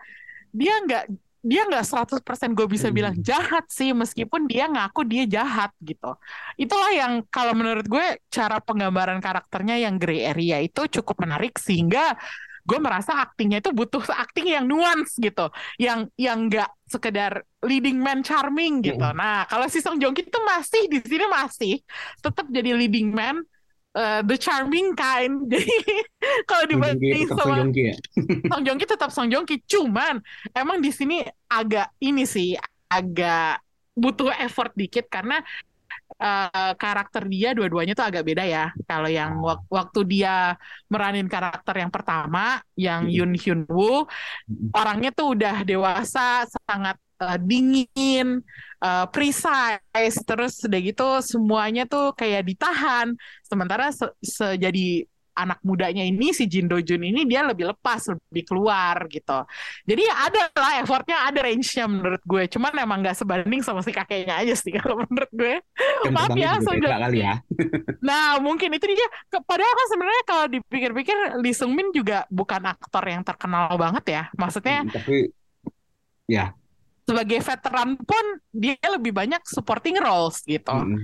[0.53, 1.05] dia nggak
[1.43, 2.95] dia nggak 100% gue bisa Hmm.
[2.95, 6.15] bilang jahat sih meskipun dia ngaku dia jahat gitu.
[6.55, 12.15] Itulah yang kalau menurut gue cara penggambaran karakternya yang gray area itu cukup menarik sehingga
[12.63, 15.51] gue merasa aktingnya itu butuh akting yang nuance gitu,
[15.83, 19.03] yang yang nggak sekedar leading man charming gitu.
[19.03, 19.19] Hmm.
[19.19, 21.75] Nah kalau si Song Joong Ki itu masih di sini masih
[22.23, 23.43] tetap jadi leading man,
[23.99, 25.47] eh, the charming kind.
[25.53, 25.75] Jadi
[26.47, 27.97] kalau dibanding sama Song Joong Ki ya.
[28.51, 30.23] Song Joong Ki tetap Song Joong Ki, cuman
[30.55, 32.55] emang di sini agak ini sih
[32.87, 33.59] agak
[33.93, 35.45] butuh effort dikit karena
[36.19, 38.65] eh, karakter dia dua-duanya tuh agak beda ya.
[38.89, 39.49] Kalau yang Oh.
[39.53, 40.55] wak- waktu dia
[40.93, 43.07] meranin karakter yang pertama, yang.
[43.09, 44.07] Yoon Hyun Woo,
[44.77, 48.43] orangnya tuh udah dewasa, sangat eh, dingin,
[48.83, 53.15] eh, precise, terus udah gitu semuanya tuh kayak ditahan.
[53.47, 58.13] Sementara se- se- jadi anak mudanya ini si Jin Do Jun ini dia lebih lepas,
[58.13, 59.45] lebih keluar gitu.
[59.89, 62.43] Jadi ada lah effortnya, ada range-nya menurut gue.
[62.53, 65.55] Cuman emang nggak sebanding sama si kakeknya aja sih kalau menurut gue.
[66.13, 66.59] Maaf ya,
[67.01, 67.25] kali Ki.
[67.25, 67.35] ya.
[68.07, 69.09] Nah, mungkin itu dia.
[69.31, 74.23] Padahal kan sebenarnya kalau dipikir-pikir Lee Seung Min juga bukan aktor yang terkenal banget ya.
[74.35, 75.17] Maksudnya Mm, Tapi
[76.27, 76.55] ya,
[77.07, 80.73] sebagai veteran pun dia lebih banyak supporting roles gitu.
[80.73, 80.99] mm-mm.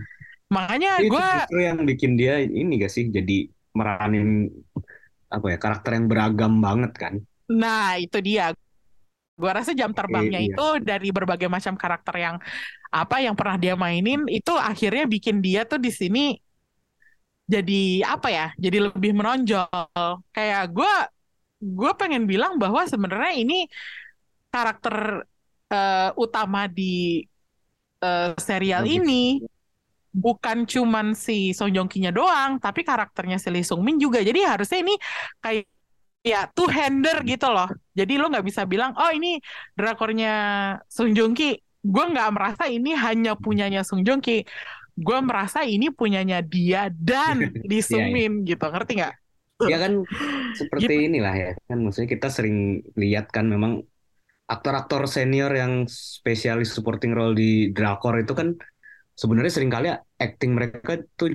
[0.48, 4.48] Makanya gue justru yang bikin dia ini gak sih jadi meranin
[5.28, 7.14] apa ya karakter yang beragam banget kan.
[7.48, 8.52] nah itu dia.
[9.38, 10.50] Gue rasa jam terbangnya iya.
[10.50, 12.36] itu dari berbagai macam karakter yang
[12.90, 16.34] apa yang pernah dia mainin itu akhirnya bikin dia tuh di sini
[17.48, 18.46] jadi apa ya?
[18.60, 19.68] Jadi lebih menonjol.
[20.36, 20.92] Kayak gue
[21.58, 23.66] gue pengen bilang bahwa sebenarnya ini
[24.52, 25.24] karakter
[25.72, 27.24] eh, utama di
[28.04, 29.40] eh, serial ini
[30.12, 34.20] bukan cuman si Song Joong Ki-nya doang, tapi karakternya si Lee Sung Min juga.
[34.24, 34.94] Jadi harusnya ini
[35.40, 35.64] kayak
[36.24, 37.68] ya two-hander gitu loh.
[37.94, 39.38] Jadi lo nggak bisa bilang, oh ini
[39.76, 40.34] drakornya
[40.90, 41.56] Song Joong Ki.
[41.78, 44.42] Gue nggak merasa ini hanya punyanya Song Joong Ki.
[44.98, 48.28] Gue merasa ini punyanya dia dan Lee Sung Iya, iya.
[48.28, 48.64] Min gitu.
[48.64, 49.14] Ngerti nggak?
[49.58, 50.06] Ya kan
[50.54, 53.82] seperti inilah ya kan maksudnya kita sering lihat kan memang
[54.48, 58.56] aktor-aktor senior yang spesialis supporting role di drakor itu kan
[59.20, 59.86] sebenarnya sering kali
[60.24, 61.28] acting mereka tuh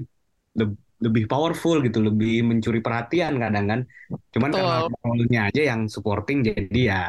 [0.59, 3.79] le- lebih powerful gitu, lebih mencuri perhatian kadang kan.
[4.33, 4.95] Cuman karena Betul.
[5.03, 7.01] role-nya aja yang supporting jadi ya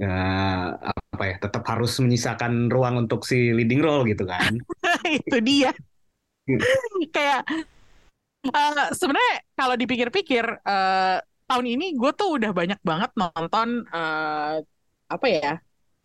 [0.00, 0.66] eh,
[1.14, 4.56] apa ya tetap harus menyisakan ruang untuk si leading role gitu kan.
[5.20, 5.70] itu dia.
[6.48, 6.60] Hmm.
[7.14, 7.40] Kayak
[8.48, 11.16] eh, sebenarnya kalau dipikir-pikir eh,
[11.48, 14.54] tahun ini gue tuh udah banyak banget nonton eh,
[15.10, 15.52] apa ya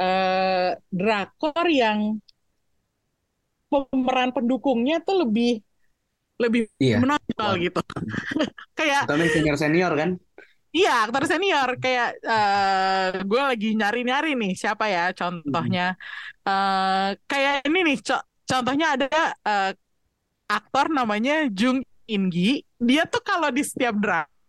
[0.01, 2.19] eh, drakor yang
[3.91, 5.47] pemeran pendukungnya tuh lebih
[6.43, 6.99] lebih Iya.
[7.01, 7.79] menonjol gitu.
[8.79, 10.09] Kayak Terutama senior-senior kan.
[10.75, 15.95] Iya, aktor senior kayak eh gue lagi nyari-nyari nih siapa ya contohnya.
[16.47, 19.07] eh kayak ini nih, co- contohnya ada
[19.49, 19.71] eh,
[20.57, 21.79] aktor namanya Jung
[22.13, 22.61] In Gi.
[22.87, 23.95] Dia tuh kalau di setiap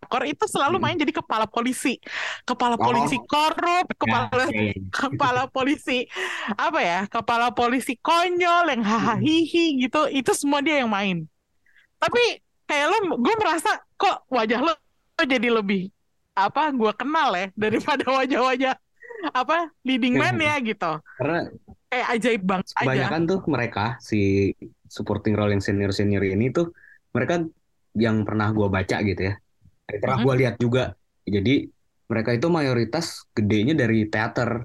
[0.07, 0.83] drakor itu selalu Hmm.
[0.87, 1.99] main jadi kepala polisi,
[2.47, 2.83] kepala Oh.
[2.87, 4.73] polisi korup, kepala Ya, ya, ya.
[5.03, 6.07] kepala polisi
[6.55, 10.07] apa ya, kepala polisi konyol yang hahaha hihi gitu.
[10.07, 11.27] Itu semua dia yang main.
[11.99, 14.73] Tapi kayak lo, gue merasa kok wajah lo
[15.19, 15.91] jadi lebih
[16.37, 18.75] apa gue kenal ya daripada wajah-wajah
[19.33, 21.49] apa leading man ya gitu Karena
[21.89, 24.53] kayak ajaib banget aja kebanyakan tuh mereka si
[24.85, 26.69] supporting role yang senior senior ini tuh
[27.17, 27.41] mereka
[27.97, 29.41] yang pernah gua baca gitu ya
[29.87, 30.25] pernah Mhm.
[30.27, 30.83] gua lihat juga
[31.27, 31.53] jadi
[32.07, 34.63] mereka itu mayoritas gedenya dari teater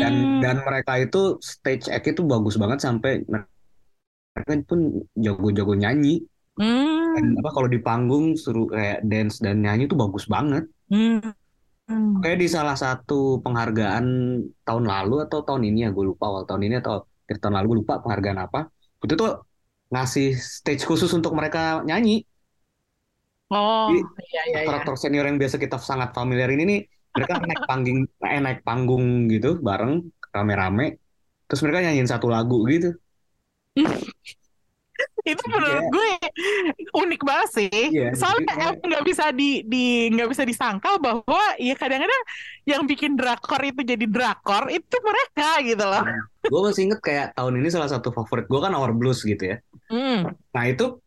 [0.00, 0.40] dan Hmm.
[0.44, 4.80] dan mereka itu stage act itu bagus banget sampai mereka pun
[5.18, 6.22] jago-jago nyanyi
[6.58, 7.14] Hmm.
[7.16, 11.20] dan apa kalau di panggung suruh kayak dance dan nyanyi tuh bagus banget Hmm.
[11.88, 12.20] Hmm.
[12.22, 14.06] kayak di salah satu penghargaan
[14.66, 16.92] tahun lalu atau tahun ini ya gue lupa awal tahun ini atau
[17.26, 18.60] akhir tahun lalu gue lupa penghargaan apa
[19.04, 19.30] itu tuh
[19.92, 22.22] ngasih stage khusus untuk mereka nyanyi
[23.52, 24.00] oh Jadi,
[24.32, 26.80] iya iya iya aktor-aktor senior yang biasa kita sangat familiar ini nih
[27.16, 31.00] mereka naik panggung eh, naik panggung gitu bareng rame-rame
[31.48, 32.92] terus mereka nyanyiin satu lagu gitu
[35.22, 36.08] itu menurut gue
[36.90, 37.70] unik banget sih.
[37.70, 42.22] Iya, Soalnya jadi- emang nggak bisa di di nggak bisa disangkal bahwa ya kadang-kadang
[42.66, 46.02] yang bikin drakor itu jadi drakor itu mereka gitu loh.
[46.48, 49.56] gue masih inget kayak tahun ini salah satu favorit gue kan Our Blues gitu ya
[49.86, 50.32] Hmm.
[50.50, 50.98] nah itu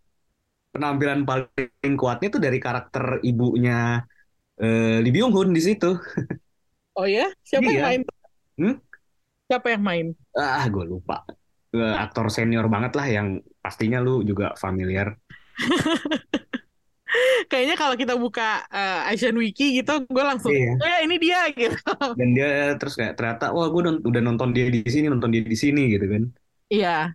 [0.72, 4.02] penampilan paling kuatnya tuh dari karakter ibunya
[4.62, 5.92] eh, Lee Byung Hun di situ
[7.00, 7.32] Oh ya?
[7.48, 7.84] Siapa yang Iya.
[7.88, 8.02] main?
[8.60, 8.76] Hmm?
[9.48, 10.06] Siapa yang main?
[10.36, 11.28] ah gue lupa
[11.76, 13.28] aktor senior banget lah yang
[13.64, 15.16] pastinya lu juga familiar
[17.52, 20.80] Kayaknya kalau kita buka eh, Asian Wiki gitu, gue langsung, Iya.
[20.80, 21.76] oh ya ini dia gitu.
[22.16, 22.50] dan dia
[22.80, 26.08] terus kayak ternyata wah gue udah nonton dia di sini nonton dia di sini gitu
[26.08, 26.24] kan
[26.72, 27.12] Iya.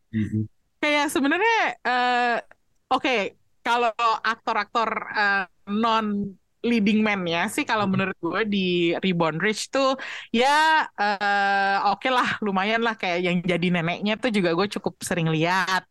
[0.85, 1.57] kayak sebenarnya
[1.89, 2.37] eh,
[2.93, 3.17] oke
[3.67, 3.91] kalau
[4.23, 5.45] aktor-aktor eh,
[5.75, 6.07] non
[6.67, 8.67] leading man ya sih kalau menurut gue di
[8.99, 9.95] Reborn Rich tuh
[10.35, 12.99] ya eh, oke lah lumayan lah.
[12.99, 15.87] Kayak yang jadi neneknya tuh juga gue cukup sering lihat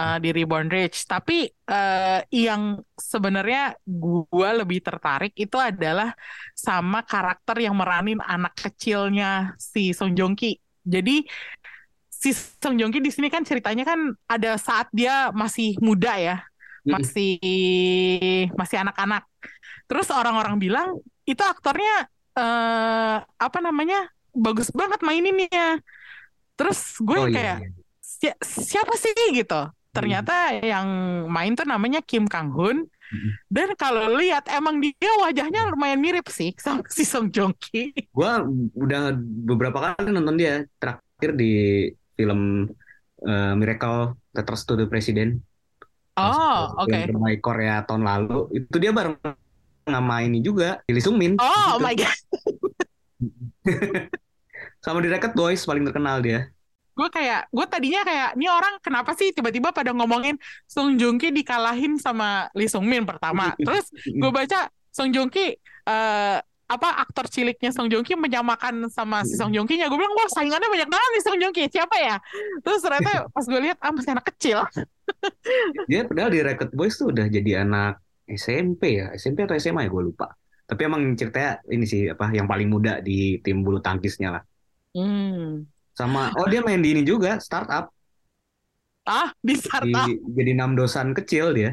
[0.00, 1.04] eh, di Reborn Rich.
[1.04, 6.16] Tapi eh, yang sebenarnya gue lebih tertarik itu adalah
[6.56, 10.56] sama karakter yang meranin anak kecilnya si Song Joong Ki.
[10.84, 11.24] Jadi
[12.08, 16.40] si Song Joong Ki di sini kan ceritanya kan ada saat dia masih muda ya,
[16.84, 17.36] masih
[18.54, 19.24] masih anak-anak.
[19.88, 20.88] Terus orang-orang bilang
[21.24, 25.80] itu aktornya eh apa namanya bagus banget maininnya.
[26.54, 27.70] Terus gue oh iya, kayak iya.
[27.98, 29.70] "Si- siapa sih gitu?
[29.94, 30.86] Ternyata yang
[31.30, 32.82] main tuh namanya Kim Kang Hoon.
[32.84, 33.30] Mm-mm.
[33.46, 37.92] Dan kalau lihat emang dia wajahnya lumayan mirip sih sama si Song Joong Ki.
[37.94, 38.32] gue
[38.74, 39.12] udah
[39.44, 41.52] beberapa kali nonton dia terakhir di
[42.16, 42.66] film
[43.22, 45.38] eh, Miracle Letters to the President
[46.14, 46.94] Oh, oke.
[46.94, 49.18] film terbaik Korea tahun lalu itu dia bareng
[49.84, 51.34] sama ini juga Lee Sung Min.
[51.36, 51.82] Oh Gitu.
[51.82, 52.18] my god.
[54.84, 56.48] sama di Rocket Boys paling terkenal dia.
[56.94, 61.34] Gue kayak gue tadinya kayak ini orang kenapa sih tiba-tiba pada ngomongin Song Joong Ki
[61.34, 63.50] dikalahin sama Lee Sung Min pertama?
[63.66, 69.26] Terus gue baca Song Joong Ki eh, apa aktor ciliknya Song Joong Ki menyamakan sama
[69.26, 71.64] si Song Joong Ki nya gue bilang wah saingannya banyak banget nih Song Joong Ki.
[71.66, 72.16] Siapa ya?
[72.62, 74.62] Terus ternyata pas gue lihat ah masih anak kecil
[75.90, 79.06] dia padahal di Rocket Boys tuh udah jadi anak SMP ya.
[79.16, 80.26] SMP atau SMA ya gue lupa.
[80.64, 84.42] Tapi emang ceritanya ini sih apa yang paling muda di tim bulu tangkisnya lah.
[84.94, 85.66] Hmm.
[85.94, 87.90] sama oh dia main di ini juga startup.
[89.04, 91.70] Ah di di, startup jadi enam dosan kecil dia.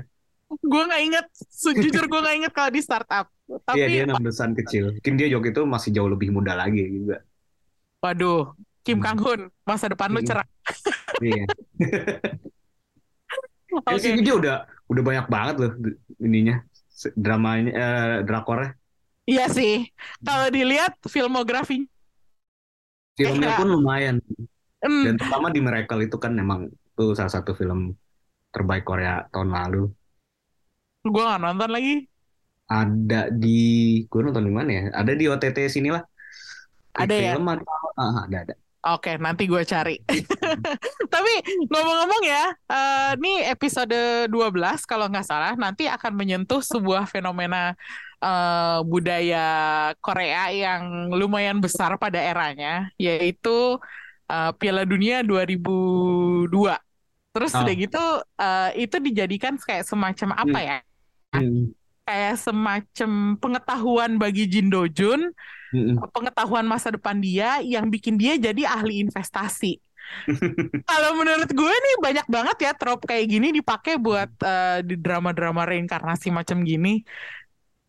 [0.51, 3.25] Gue nggak inget sejujur gue nggak inget kalau di startup.
[3.47, 4.84] Tapi Iya dia enam dosan kecil.
[4.99, 7.23] Mungkin dia joki itu masih jauh lebih muda lagi juga.
[8.03, 8.51] Waduh
[8.82, 9.05] Kim Hmm.
[9.05, 10.27] Kang Hoon masa depan lu Hmm.
[10.27, 10.47] cerah.
[11.21, 11.45] Iya
[13.72, 13.91] oke.
[13.91, 14.53] Ya sih dia udah
[14.91, 15.72] udah banyak banget loh
[16.26, 16.53] ininya
[17.24, 18.69] dramanya eh, drakornya.
[19.32, 19.72] Iya sih.
[20.26, 21.76] Kalau dilihat filmografi
[23.17, 23.57] filmnya Iya.
[23.57, 24.15] pun lumayan.
[24.84, 27.80] Hmm, dan terutama di Miracle itu kan memang itu salah satu film
[28.53, 29.80] terbaik Korea tahun lalu.
[31.13, 31.91] Gue gak nonton lagi.
[32.76, 33.47] ada di
[34.09, 34.82] gue nonton di mana ya?
[34.99, 36.01] Ada di OTT sinilah.
[36.99, 37.36] Di Ada ya?
[37.36, 39.93] film atau ah, ada ada Oke, nanti gue cari.
[41.13, 41.34] Tapi
[41.69, 47.77] ngomong-ngomong ya, eh, ini episode 12 kalau nggak salah, nanti akan menyentuh sebuah fenomena
[48.17, 49.45] eh, budaya
[50.01, 53.77] Korea yang lumayan besar pada eranya, yaitu
[54.25, 56.82] eh, Piala Dunia 2002.
[57.32, 57.61] Terus Oh.
[57.61, 58.03] udah gitu,
[58.41, 60.67] eh, itu dijadikan kayak semacam apa Hmm.
[60.67, 60.77] ya?
[61.32, 61.63] Hmm,
[62.01, 65.32] Kayak semacam pengetahuan bagi Jin Do Jun
[65.72, 69.80] hmm, pengetahuan masa depan dia yang bikin dia jadi ahli investasi.
[70.91, 75.63] Kalau menurut gue nih banyak banget ya trope kayak gini dipakai buat eh, di drama-drama
[75.63, 76.99] reinkarnasi macam gini.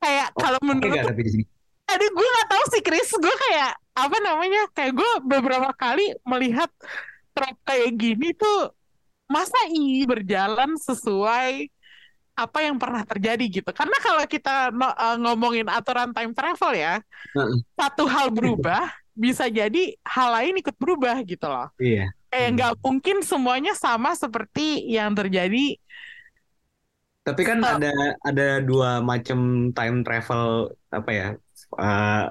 [0.03, 1.45] Kayak Oh, kalau menurut nggak tapi di sini
[1.93, 6.71] Aduh gue gak tahu sih Chris Gue kayak Apa namanya Kayak gue beberapa kali Melihat
[7.35, 8.75] Trope kayak gini tuh
[9.31, 11.71] Masa iya berjalan sesuai
[12.33, 16.95] Apa yang pernah terjadi gitu Karena kalau kita eh, ngomongin aturan time travel ya
[17.37, 17.57] Heeh.
[17.77, 22.55] Satu hal berubah Bisa jadi hal lain ikut berubah gitu loh iya Kayak Hmm.
[22.57, 25.77] nggak mungkin semuanya sama seperti yang terjadi
[27.23, 27.77] Tapi kan Oh.
[27.79, 27.93] ada
[28.25, 31.29] ada dua macam time travel apa ya
[31.79, 32.25] eh,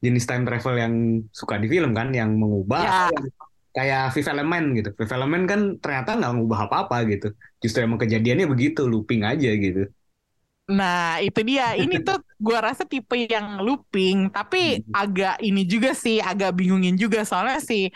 [0.00, 0.94] jenis time travel yang
[1.28, 2.98] suka di film kan yang mengubah Ya.
[3.12, 3.28] yang
[3.76, 4.88] kayak Fifth Element gitu.
[4.98, 7.28] Fifth Element kan ternyata nggak mengubah apa-apa gitu.
[7.62, 9.86] Justru emang kejadiannya begitu looping aja gitu.
[10.70, 11.74] Nah, itu dia.
[11.74, 14.94] Ini tuh gua rasa tipe yang looping, tapi Hmm.
[14.94, 17.90] agak ini juga sih, agak bingungin juga soalnya si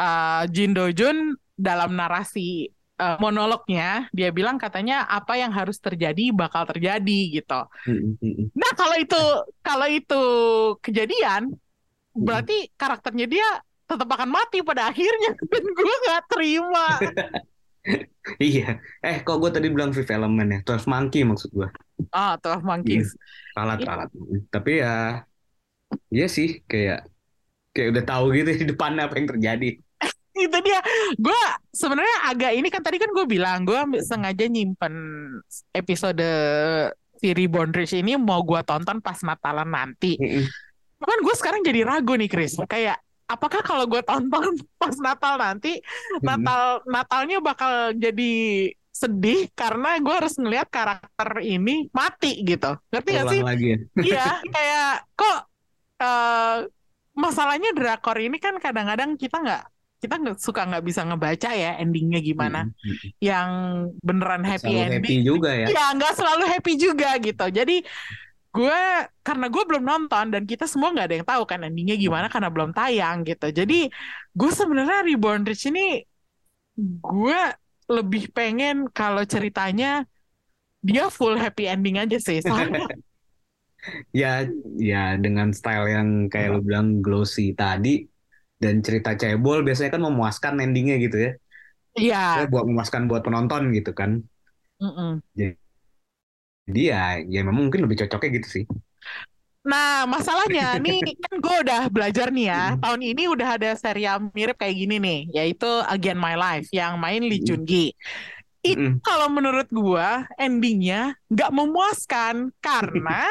[0.00, 6.32] uh, Jin Do Jun dalam narasi uh, monolognya dia bilang katanya apa yang harus terjadi
[6.32, 7.60] bakal terjadi gitu.
[7.86, 8.46] Mm, mm, mm.
[8.56, 9.22] Nah, kalau itu
[9.60, 10.22] kalau itu
[10.80, 11.52] kejadian,
[12.16, 13.48] berarti karakternya dia
[13.94, 16.86] tetap akan mati pada akhirnya dan gue nggak terima
[18.40, 18.80] Iya.
[19.04, 20.58] Eh, kok gue tadi bilang Fifth Element ya?
[20.64, 21.68] Twelve Monkey maksud gue.
[22.16, 23.84] ah Twelve Monkeys Iya.
[23.84, 24.08] ralat.
[24.48, 25.20] Tapi ya,
[26.08, 27.04] iya sih kayak
[27.76, 29.76] kayak udah tahu gitu di depan apa yang terjadi.
[30.48, 30.80] itu dia
[31.20, 31.40] gue
[31.76, 34.94] sebenarnya agak ini kan tadi kan gue bilang gue sengaja nyimpen
[35.76, 36.24] episode
[37.20, 40.48] si Reborn Rich ini mau gue tonton pas Natalan nanti Mm-mm.
[41.04, 45.80] Cuman gue sekarang jadi ragu nih Chris kayak apakah kalau gue tonton pas Natal nanti
[46.20, 48.32] Natal Natalnya bakal jadi
[48.94, 53.78] sedih karena gue harus ngelihat karakter ini mati gitu ngerti gak sih lagi ya.
[54.06, 55.38] iya kayak kok
[55.98, 56.56] eh,
[57.18, 59.64] masalahnya drakor ini kan kadang-kadang kita nggak
[59.98, 63.08] kita nggak suka nggak bisa ngebaca ya endingnya gimana Mm-mm.
[63.24, 63.48] yang
[64.04, 65.66] beneran happy Selalu ending happy juga ya.
[65.72, 67.76] ya nggak selalu happy juga gitu jadi
[68.54, 68.74] gue
[69.26, 72.48] karena gue belum nonton dan kita semua nggak ada yang tahu kan endingnya gimana karena
[72.54, 73.74] belum tayang gitu jadi
[74.38, 75.80] gue sebenarnya Reborn Rich ini
[77.10, 77.38] gue
[77.96, 79.86] lebih pengen kalau ceritanya
[80.88, 82.80] dia full happy ending aja sih soalnya
[84.20, 84.26] Ya,
[84.90, 87.88] ya dengan style yang kayak lu bilang glossy tadi
[88.62, 91.30] dan cerita cebol biasanya kan memuaskan endingnya gitu ya.
[91.98, 94.10] iya Ya, buat memuaskan buat penonton gitu kan.
[94.80, 95.22] mm-mm.
[95.38, 95.56] Jadi
[96.68, 96.96] ya,
[97.32, 98.64] ya memang mungkin lebih cocoknya gitu sih.
[99.64, 102.60] Nah, masalahnya nih kan gue udah belajar nih ya.
[102.76, 107.24] Tahun ini udah ada serial mirip kayak gini nih, yaitu Again My Life yang main
[107.24, 107.96] Lee Jun Gi.
[108.64, 109.00] Itu Mm-mm.
[109.04, 110.08] kalau menurut gue
[110.40, 113.24] endingnya nggak memuaskan karena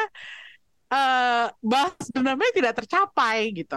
[0.94, 3.76] eh balas dendamnya tidak tercapai gitu.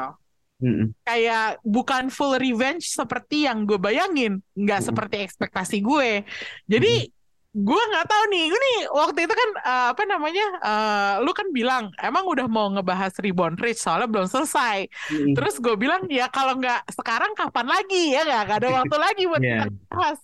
[0.61, 0.93] Mm-mm.
[1.07, 4.87] Kayak bukan full revenge seperti yang gue bayangin, nggak Mm-mm.
[4.91, 6.27] seperti ekspektasi gue.
[6.67, 7.07] Jadi
[7.55, 11.47] gue nggak tahu nih, gue nih waktu itu kan eh, apa namanya, eh, lu kan
[11.49, 14.85] bilang emang udah mau ngebahas Reborn Rich soalnya belum selesai.
[15.09, 15.33] Mm-mm.
[15.33, 19.41] Terus gue bilang ya kalau nggak sekarang kapan lagi ya nggak ada waktu lagi buat
[19.41, 19.65] Iya.
[19.65, 20.19] kita bahas.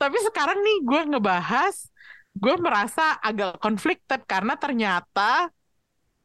[0.00, 1.76] Tapi sekarang nih gue ngebahas,
[2.32, 5.52] gue merasa agak conflicted karena ternyata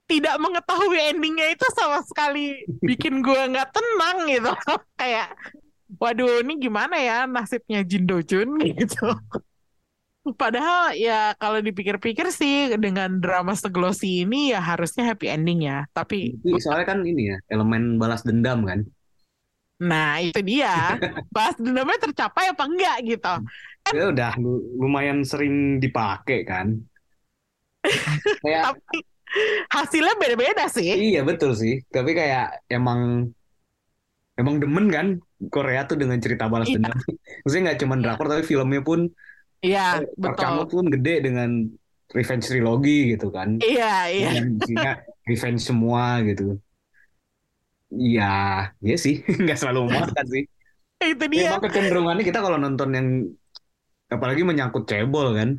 [0.06, 4.52] tidak mengetahui endingnya itu sama sekali bikin gue nggak tenang gitu.
[5.02, 5.34] Kayak,
[5.98, 9.10] waduh ini gimana ya nasibnya Jin Do Chun gitu.
[10.26, 15.86] Padahal ya kalau dipikir-pikir sih dengan drama seglosi ini ya harusnya happy ending ya.
[15.94, 18.82] Tapi soalnya kan ini ya, elemen balas dendam kan.
[19.78, 20.98] nah itu dia.
[21.36, 23.34] Bahas dendamnya tercapai apa enggak gitu.
[23.94, 26.80] Ya udah lu- lumayan sering dipakai kan.
[28.42, 28.98] Kayak Tapi
[29.70, 30.90] hasilnya beda-beda sih.
[30.90, 33.30] iya betul sih, tapi kayak emang
[34.40, 35.08] emang demen kan
[35.52, 36.80] Korea tuh dengan cerita balas Iya.
[36.82, 36.96] dendam.
[37.44, 39.12] Maksudnya nggak cuma drakor tapi filmnya pun
[39.66, 39.82] Iya,
[40.26, 40.74] rekamnya betul.
[40.74, 41.50] pun gede dengan
[42.16, 43.50] revenge trilogy gitu kan.
[43.66, 44.30] Iya, iya.
[44.62, 44.92] Isinya
[45.30, 46.44] revenge semua gitu.
[48.04, 48.24] Iya,
[48.84, 49.14] iya sih,
[49.44, 50.44] nggak selalu memuaskan sih.
[51.02, 51.48] Itu Ya, dia.
[51.52, 53.08] Emang kecenderungannya kita kalau nonton yang
[54.16, 55.50] apalagi menyangkut cebol kan,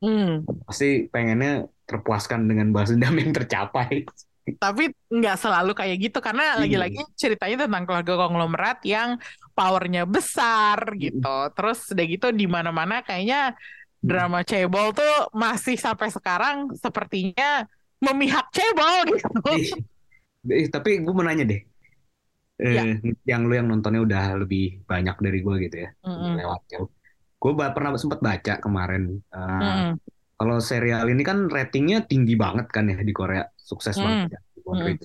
[0.00, 0.48] Hmm.
[0.66, 4.08] pasti pengennya terpuaskan dengan balas dendam yang tercapai.
[4.40, 6.60] Tapi nggak selalu kayak gitu karena Iya.
[6.64, 9.20] lagi-lagi ceritanya tentang keluarga konglomerat yang
[9.52, 11.36] powernya besar gitu.
[11.54, 13.54] Terus udah gitu di mana-mana kayaknya
[14.00, 17.68] drama cebol tuh masih sampai sekarang sepertinya
[18.00, 19.52] memihak cebol gitu.
[20.48, 21.60] Eh, tapi gue mau nanya deh,
[22.64, 22.82] eh, Ya.
[23.36, 26.40] yang lu yang nontonnya udah lebih banyak dari gue gitu ya, Mm-mm.
[26.40, 26.88] lewat jauh.
[27.36, 29.90] Gue pernah sempat baca kemarin, eh, Mm-mm.
[30.40, 34.02] kalau serial ini kan ratingnya tinggi banget kan ya di Korea, sukses Hmm.
[34.04, 34.38] banget ya.
[34.54, 35.04] di Rich.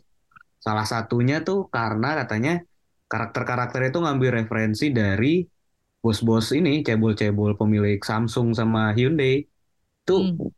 [0.66, 2.52] Salah satunya tuh karena katanya
[3.12, 5.28] karakter-karakter itu ngambil referensi dari
[6.04, 9.34] bos-bos ini, cebol-cebol pemilik Samsung sama Hyundai.
[10.08, 10.50] Tuh Hmm.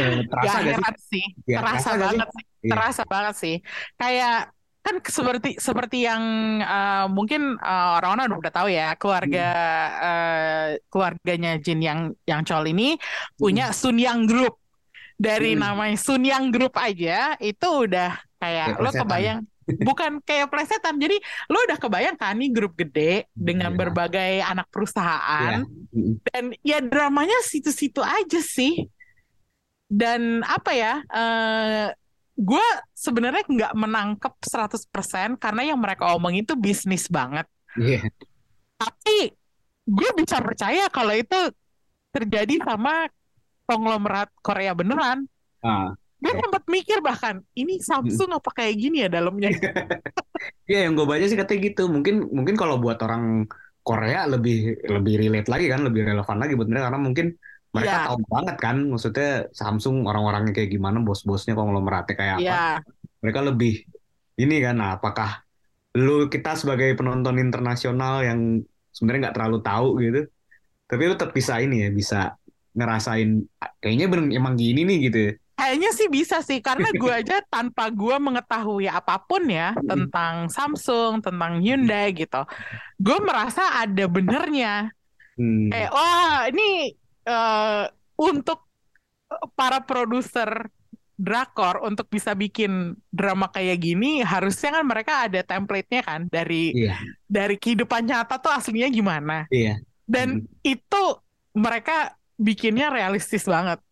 [0.00, 0.86] eh, terasa Gak gak sih?
[1.10, 2.20] sih, Ya, terasa terasa gak sih?
[2.20, 2.70] banget sih, Iya.
[2.70, 3.54] terasa banget sih.
[4.00, 4.34] Kayak
[4.84, 6.22] kan seperti seperti yang
[6.64, 9.52] eh, mungkin eh, orang-orang udah tahu ya keluarga Hmm.
[10.06, 12.00] eh, keluarganya Jin yang
[12.30, 12.96] yang Chol ini
[13.40, 14.54] punya Sunyang Group.
[15.18, 15.60] Dari Hmm.
[15.66, 20.96] namanya Sunyang Group aja itu udah kayak Kayak lo kebayang bukan kayak plesetan.
[20.96, 21.18] Jadi
[21.50, 23.78] lo udah kebayang kan nih grup gede dengan Iya.
[23.82, 26.22] berbagai anak perusahaan Mm-mm.
[26.24, 28.86] dan ya dramanya situ-situ aja sih
[29.88, 31.86] dan apa ya eh
[32.38, 37.44] gue sebenarnya nggak menangkep 100% karena yang mereka omongin itu bisnis banget
[37.74, 38.06] Iya.
[38.78, 39.34] tapi
[39.84, 41.40] gue bisa percaya kalau itu
[42.08, 43.10] terjadi sama
[43.68, 45.28] konglomerat Korea beneran
[45.62, 46.40] Ah, gue Oke.
[46.42, 49.50] sempat mikir bahkan ini Samsung apa kayak gini ya dalamnya
[50.70, 51.82] Iya, yang gue baca sih katanya gitu.
[51.94, 53.48] Mungkin mungkin kalau buat orang
[53.82, 54.56] Korea lebih
[54.86, 57.26] lebih relate lagi kan, lebih relevan lagi buat mereka karena mungkin
[57.74, 58.04] mereka Iya.
[58.08, 62.44] tahu banget kan, maksudnya Samsung orang-orangnya kayak gimana, bos-bosnya konglomeratnya kayak apa.
[62.44, 62.62] ya
[63.24, 63.72] Mereka lebih
[64.38, 65.30] ini kan, nah, apakah
[65.98, 68.40] lu kita sebagai penonton internasional yang
[68.94, 70.20] sebenarnya nggak terlalu tahu gitu
[70.88, 72.16] tapi lu tetap bisa ini ya bisa
[72.78, 73.42] ngerasain
[73.82, 75.32] kayaknya bener emang gini nih gitu ya.
[75.58, 81.18] Kayaknya sih bisa sih karena gue aja tanpa gue mengetahui apa pun ya tentang Samsung,
[81.18, 82.46] tentang Hyundai gitu,
[83.02, 84.94] gue merasa ada benernya.
[85.34, 85.66] Hmm.
[85.74, 86.94] Eh, wah ini
[87.26, 87.90] uh,
[88.22, 88.70] untuk
[89.58, 90.70] para produser
[91.18, 96.94] drakor untuk bisa bikin drama kayak gini harusnya kan mereka ada template-nya kan dari Iya.
[97.26, 99.50] dari kehidupan nyata tuh aslinya gimana.
[99.50, 99.82] Iya.
[100.06, 101.02] Dan itu
[101.58, 103.82] mereka bikinnya realistis banget.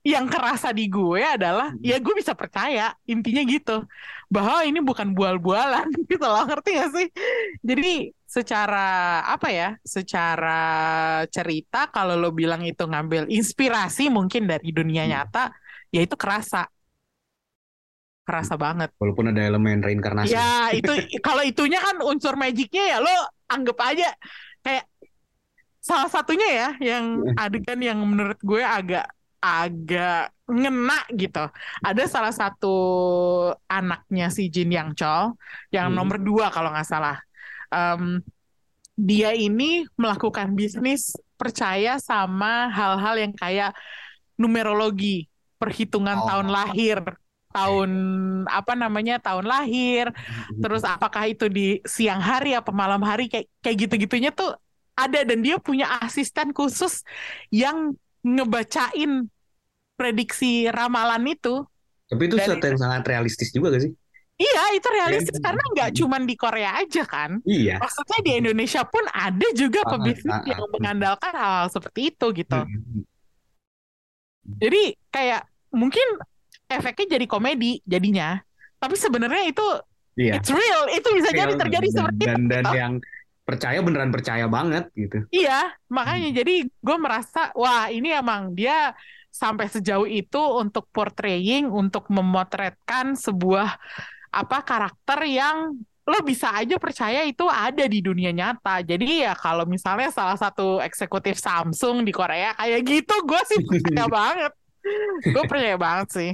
[0.00, 3.84] Yang kerasa di gue adalah ya gue bisa percaya intinya gitu
[4.32, 7.06] bahwa ini bukan bual-bualan gitu loh ngerti gak sih?
[7.60, 9.76] Jadi secara apa ya?
[9.84, 10.62] Secara
[11.28, 15.52] cerita kalau lo bilang itu ngambil inspirasi mungkin dari dunia nyata
[15.92, 16.64] ya itu kerasa
[18.24, 18.94] kerasa banget.
[18.96, 20.32] Walaupun ada elemen reinkarnasi.
[20.32, 23.10] Ya itu kalau itunya kan unsur magicnya ya lo
[23.50, 24.08] anggap aja
[24.62, 24.86] kayak
[25.90, 29.10] salah satunya ya yang adegan yang menurut gue agak
[29.40, 31.44] agak ngena gitu.
[31.80, 32.76] Ada salah satu
[33.66, 35.24] anaknya si Jin Yang Chol
[35.72, 35.96] yang Hmm.
[35.98, 37.16] nomor dua kalau nggak salah.
[37.72, 38.20] Em,
[38.94, 43.72] dia ini melakukan bisnis percaya sama hal-hal yang kayak
[44.36, 45.24] numerologi,
[45.56, 46.28] perhitungan Oh.
[46.28, 46.98] tahun lahir,
[47.50, 47.90] tahun
[48.44, 50.12] apa namanya tahun lahir,
[50.60, 54.52] terus apakah itu di siang hari apa malam hari kayak kayak gitu-gitunya tuh
[54.96, 57.02] ada dan dia punya asisten khusus
[57.48, 59.28] yang ngebacain
[59.96, 61.64] prediksi ramalan itu.
[62.10, 63.92] Tapi itu sesuatu yang sangat realistis juga gak sih?
[64.40, 65.44] Iya, itu realistis Iya.
[65.44, 67.44] karena nggak cuman di Korea aja kan.
[67.44, 67.76] Iya.
[67.76, 70.48] Maksudnya di Indonesia pun ada juga Ah, pebisnis ah, ah.
[70.48, 72.56] yang mengandalkan hal seperti itu gitu.
[72.56, 73.04] Hmm.
[74.56, 75.44] Jadi kayak
[75.76, 76.08] mungkin
[76.66, 78.40] efeknya jadi komedi jadinya.
[78.80, 79.66] Tapi sebenarnya itu
[80.16, 80.40] Iya.
[80.40, 82.48] it's real, itu bisa jadi Real, terjadi dan, seperti dan, itu.
[82.50, 82.76] dan gitu.
[82.76, 82.92] yang
[83.50, 85.26] percaya beneran percaya banget gitu.
[85.34, 88.94] Iya, makanya jadi gue merasa wah ini emang dia
[89.34, 93.74] sampai sejauh itu untuk portraying, untuk memotretkan sebuah
[94.30, 95.74] apa karakter yang
[96.06, 98.82] lo bisa aja percaya itu ada di dunia nyata.
[98.82, 104.06] Jadi ya kalau misalnya salah satu eksekutif Samsung di Korea kayak gitu, gue sih percaya
[104.22, 104.52] banget.
[105.20, 106.30] Gue percaya banget sih.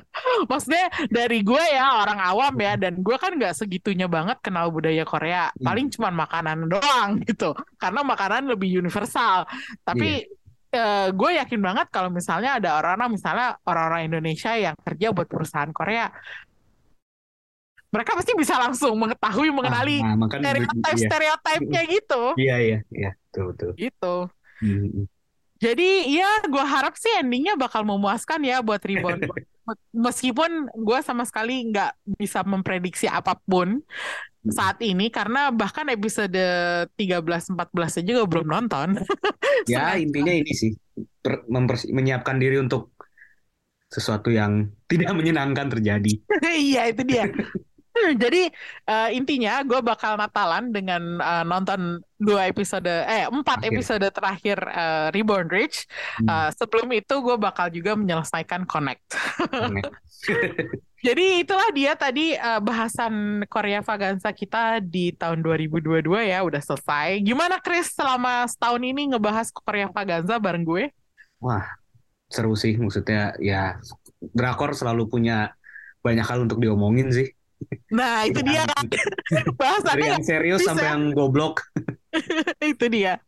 [0.50, 5.06] Maksudnya dari gue ya orang awam ya dan gue kan nggak segitunya banget kenal budaya
[5.06, 5.54] Korea.
[5.62, 7.54] Paling cuma makanan doang gitu.
[7.78, 9.46] Karena makanan lebih universal.
[9.86, 10.26] Tapi
[10.74, 15.70] eh, gue yakin banget kalau misalnya ada orang-orang misalnya orang-orang Indonesia yang kerja buat perusahaan
[15.70, 16.10] Korea,
[17.94, 21.06] mereka pasti bisa langsung mengetahui mengenali Ah, nah, stereotip iya.
[21.06, 22.22] stereotipnya gitu.
[22.34, 23.70] Iya iya iya betul betul.
[23.78, 24.14] Gitu.
[24.58, 25.06] Hmm.
[25.62, 29.22] Jadi ya gue harap sih endingnya bakal memuaskan ya buat Reborn.
[30.06, 33.80] Meskipun gue sama sekali nggak bisa memprediksi apa pun
[34.44, 36.36] saat ini karena bahkan episode
[37.00, 38.88] 13-14 aja juga belum nonton.
[39.70, 40.76] Ya intinya ini sih
[41.88, 42.92] menyiapkan diri untuk
[43.88, 46.12] sesuatu yang tidak menyenangkan terjadi.
[46.68, 47.30] Iya itu dia.
[47.94, 48.50] Jadi
[48.90, 53.70] eh, intinya gue bakal Natalan dengan eh, nonton dua episode eh empat Akhir.
[53.70, 55.86] episode terakhir eh, Reborn Rich.
[56.20, 56.28] Hmm.
[56.28, 59.06] Eh, sebelum itu gue bakal juga menyelesaikan Connect.
[61.04, 67.20] Jadi itulah dia tadi eh, bahasan Korea Vaganza kita di tahun 2022 ya udah selesai.
[67.22, 70.90] Gimana Chris selama setahun ini ngebahas Korea Vaganza bareng gue?
[71.38, 71.68] Wah
[72.32, 73.78] seru sih maksudnya ya
[74.18, 75.52] drakor selalu punya
[76.00, 77.30] banyak hal untuk diomongin sih.
[77.94, 80.74] Nah itu dia kan Dari bahasannya yang serius bisa.
[80.74, 81.62] sampai yang goblok.
[82.62, 83.18] itu dia.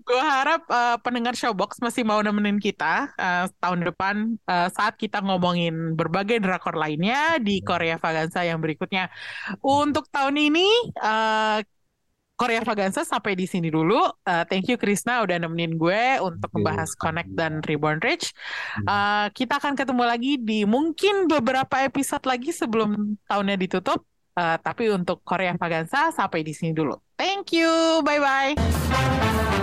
[0.00, 5.20] Gue harap eh, pendengar Showbox masih mau nemenin kita eh, tahun depan eh, saat kita
[5.20, 9.12] ngomongin berbagai drakor lainnya di Korea Vaganza yang berikutnya.
[9.60, 11.58] Untuk tahun ini eh,
[12.34, 14.02] Korea Vaganza sampai di sini dulu.
[14.26, 18.34] Eh, thank you Krisna udah nemenin gue untuk membahas Connect dan Reborn Rich.
[18.82, 24.02] Eh, kita akan ketemu lagi di mungkin beberapa episode lagi sebelum tahunnya ditutup.
[24.34, 26.98] Eh, tapi untuk Korea Vaganza sampai di sini dulu.
[27.14, 28.02] Thank you.
[28.02, 29.53] Bye bye.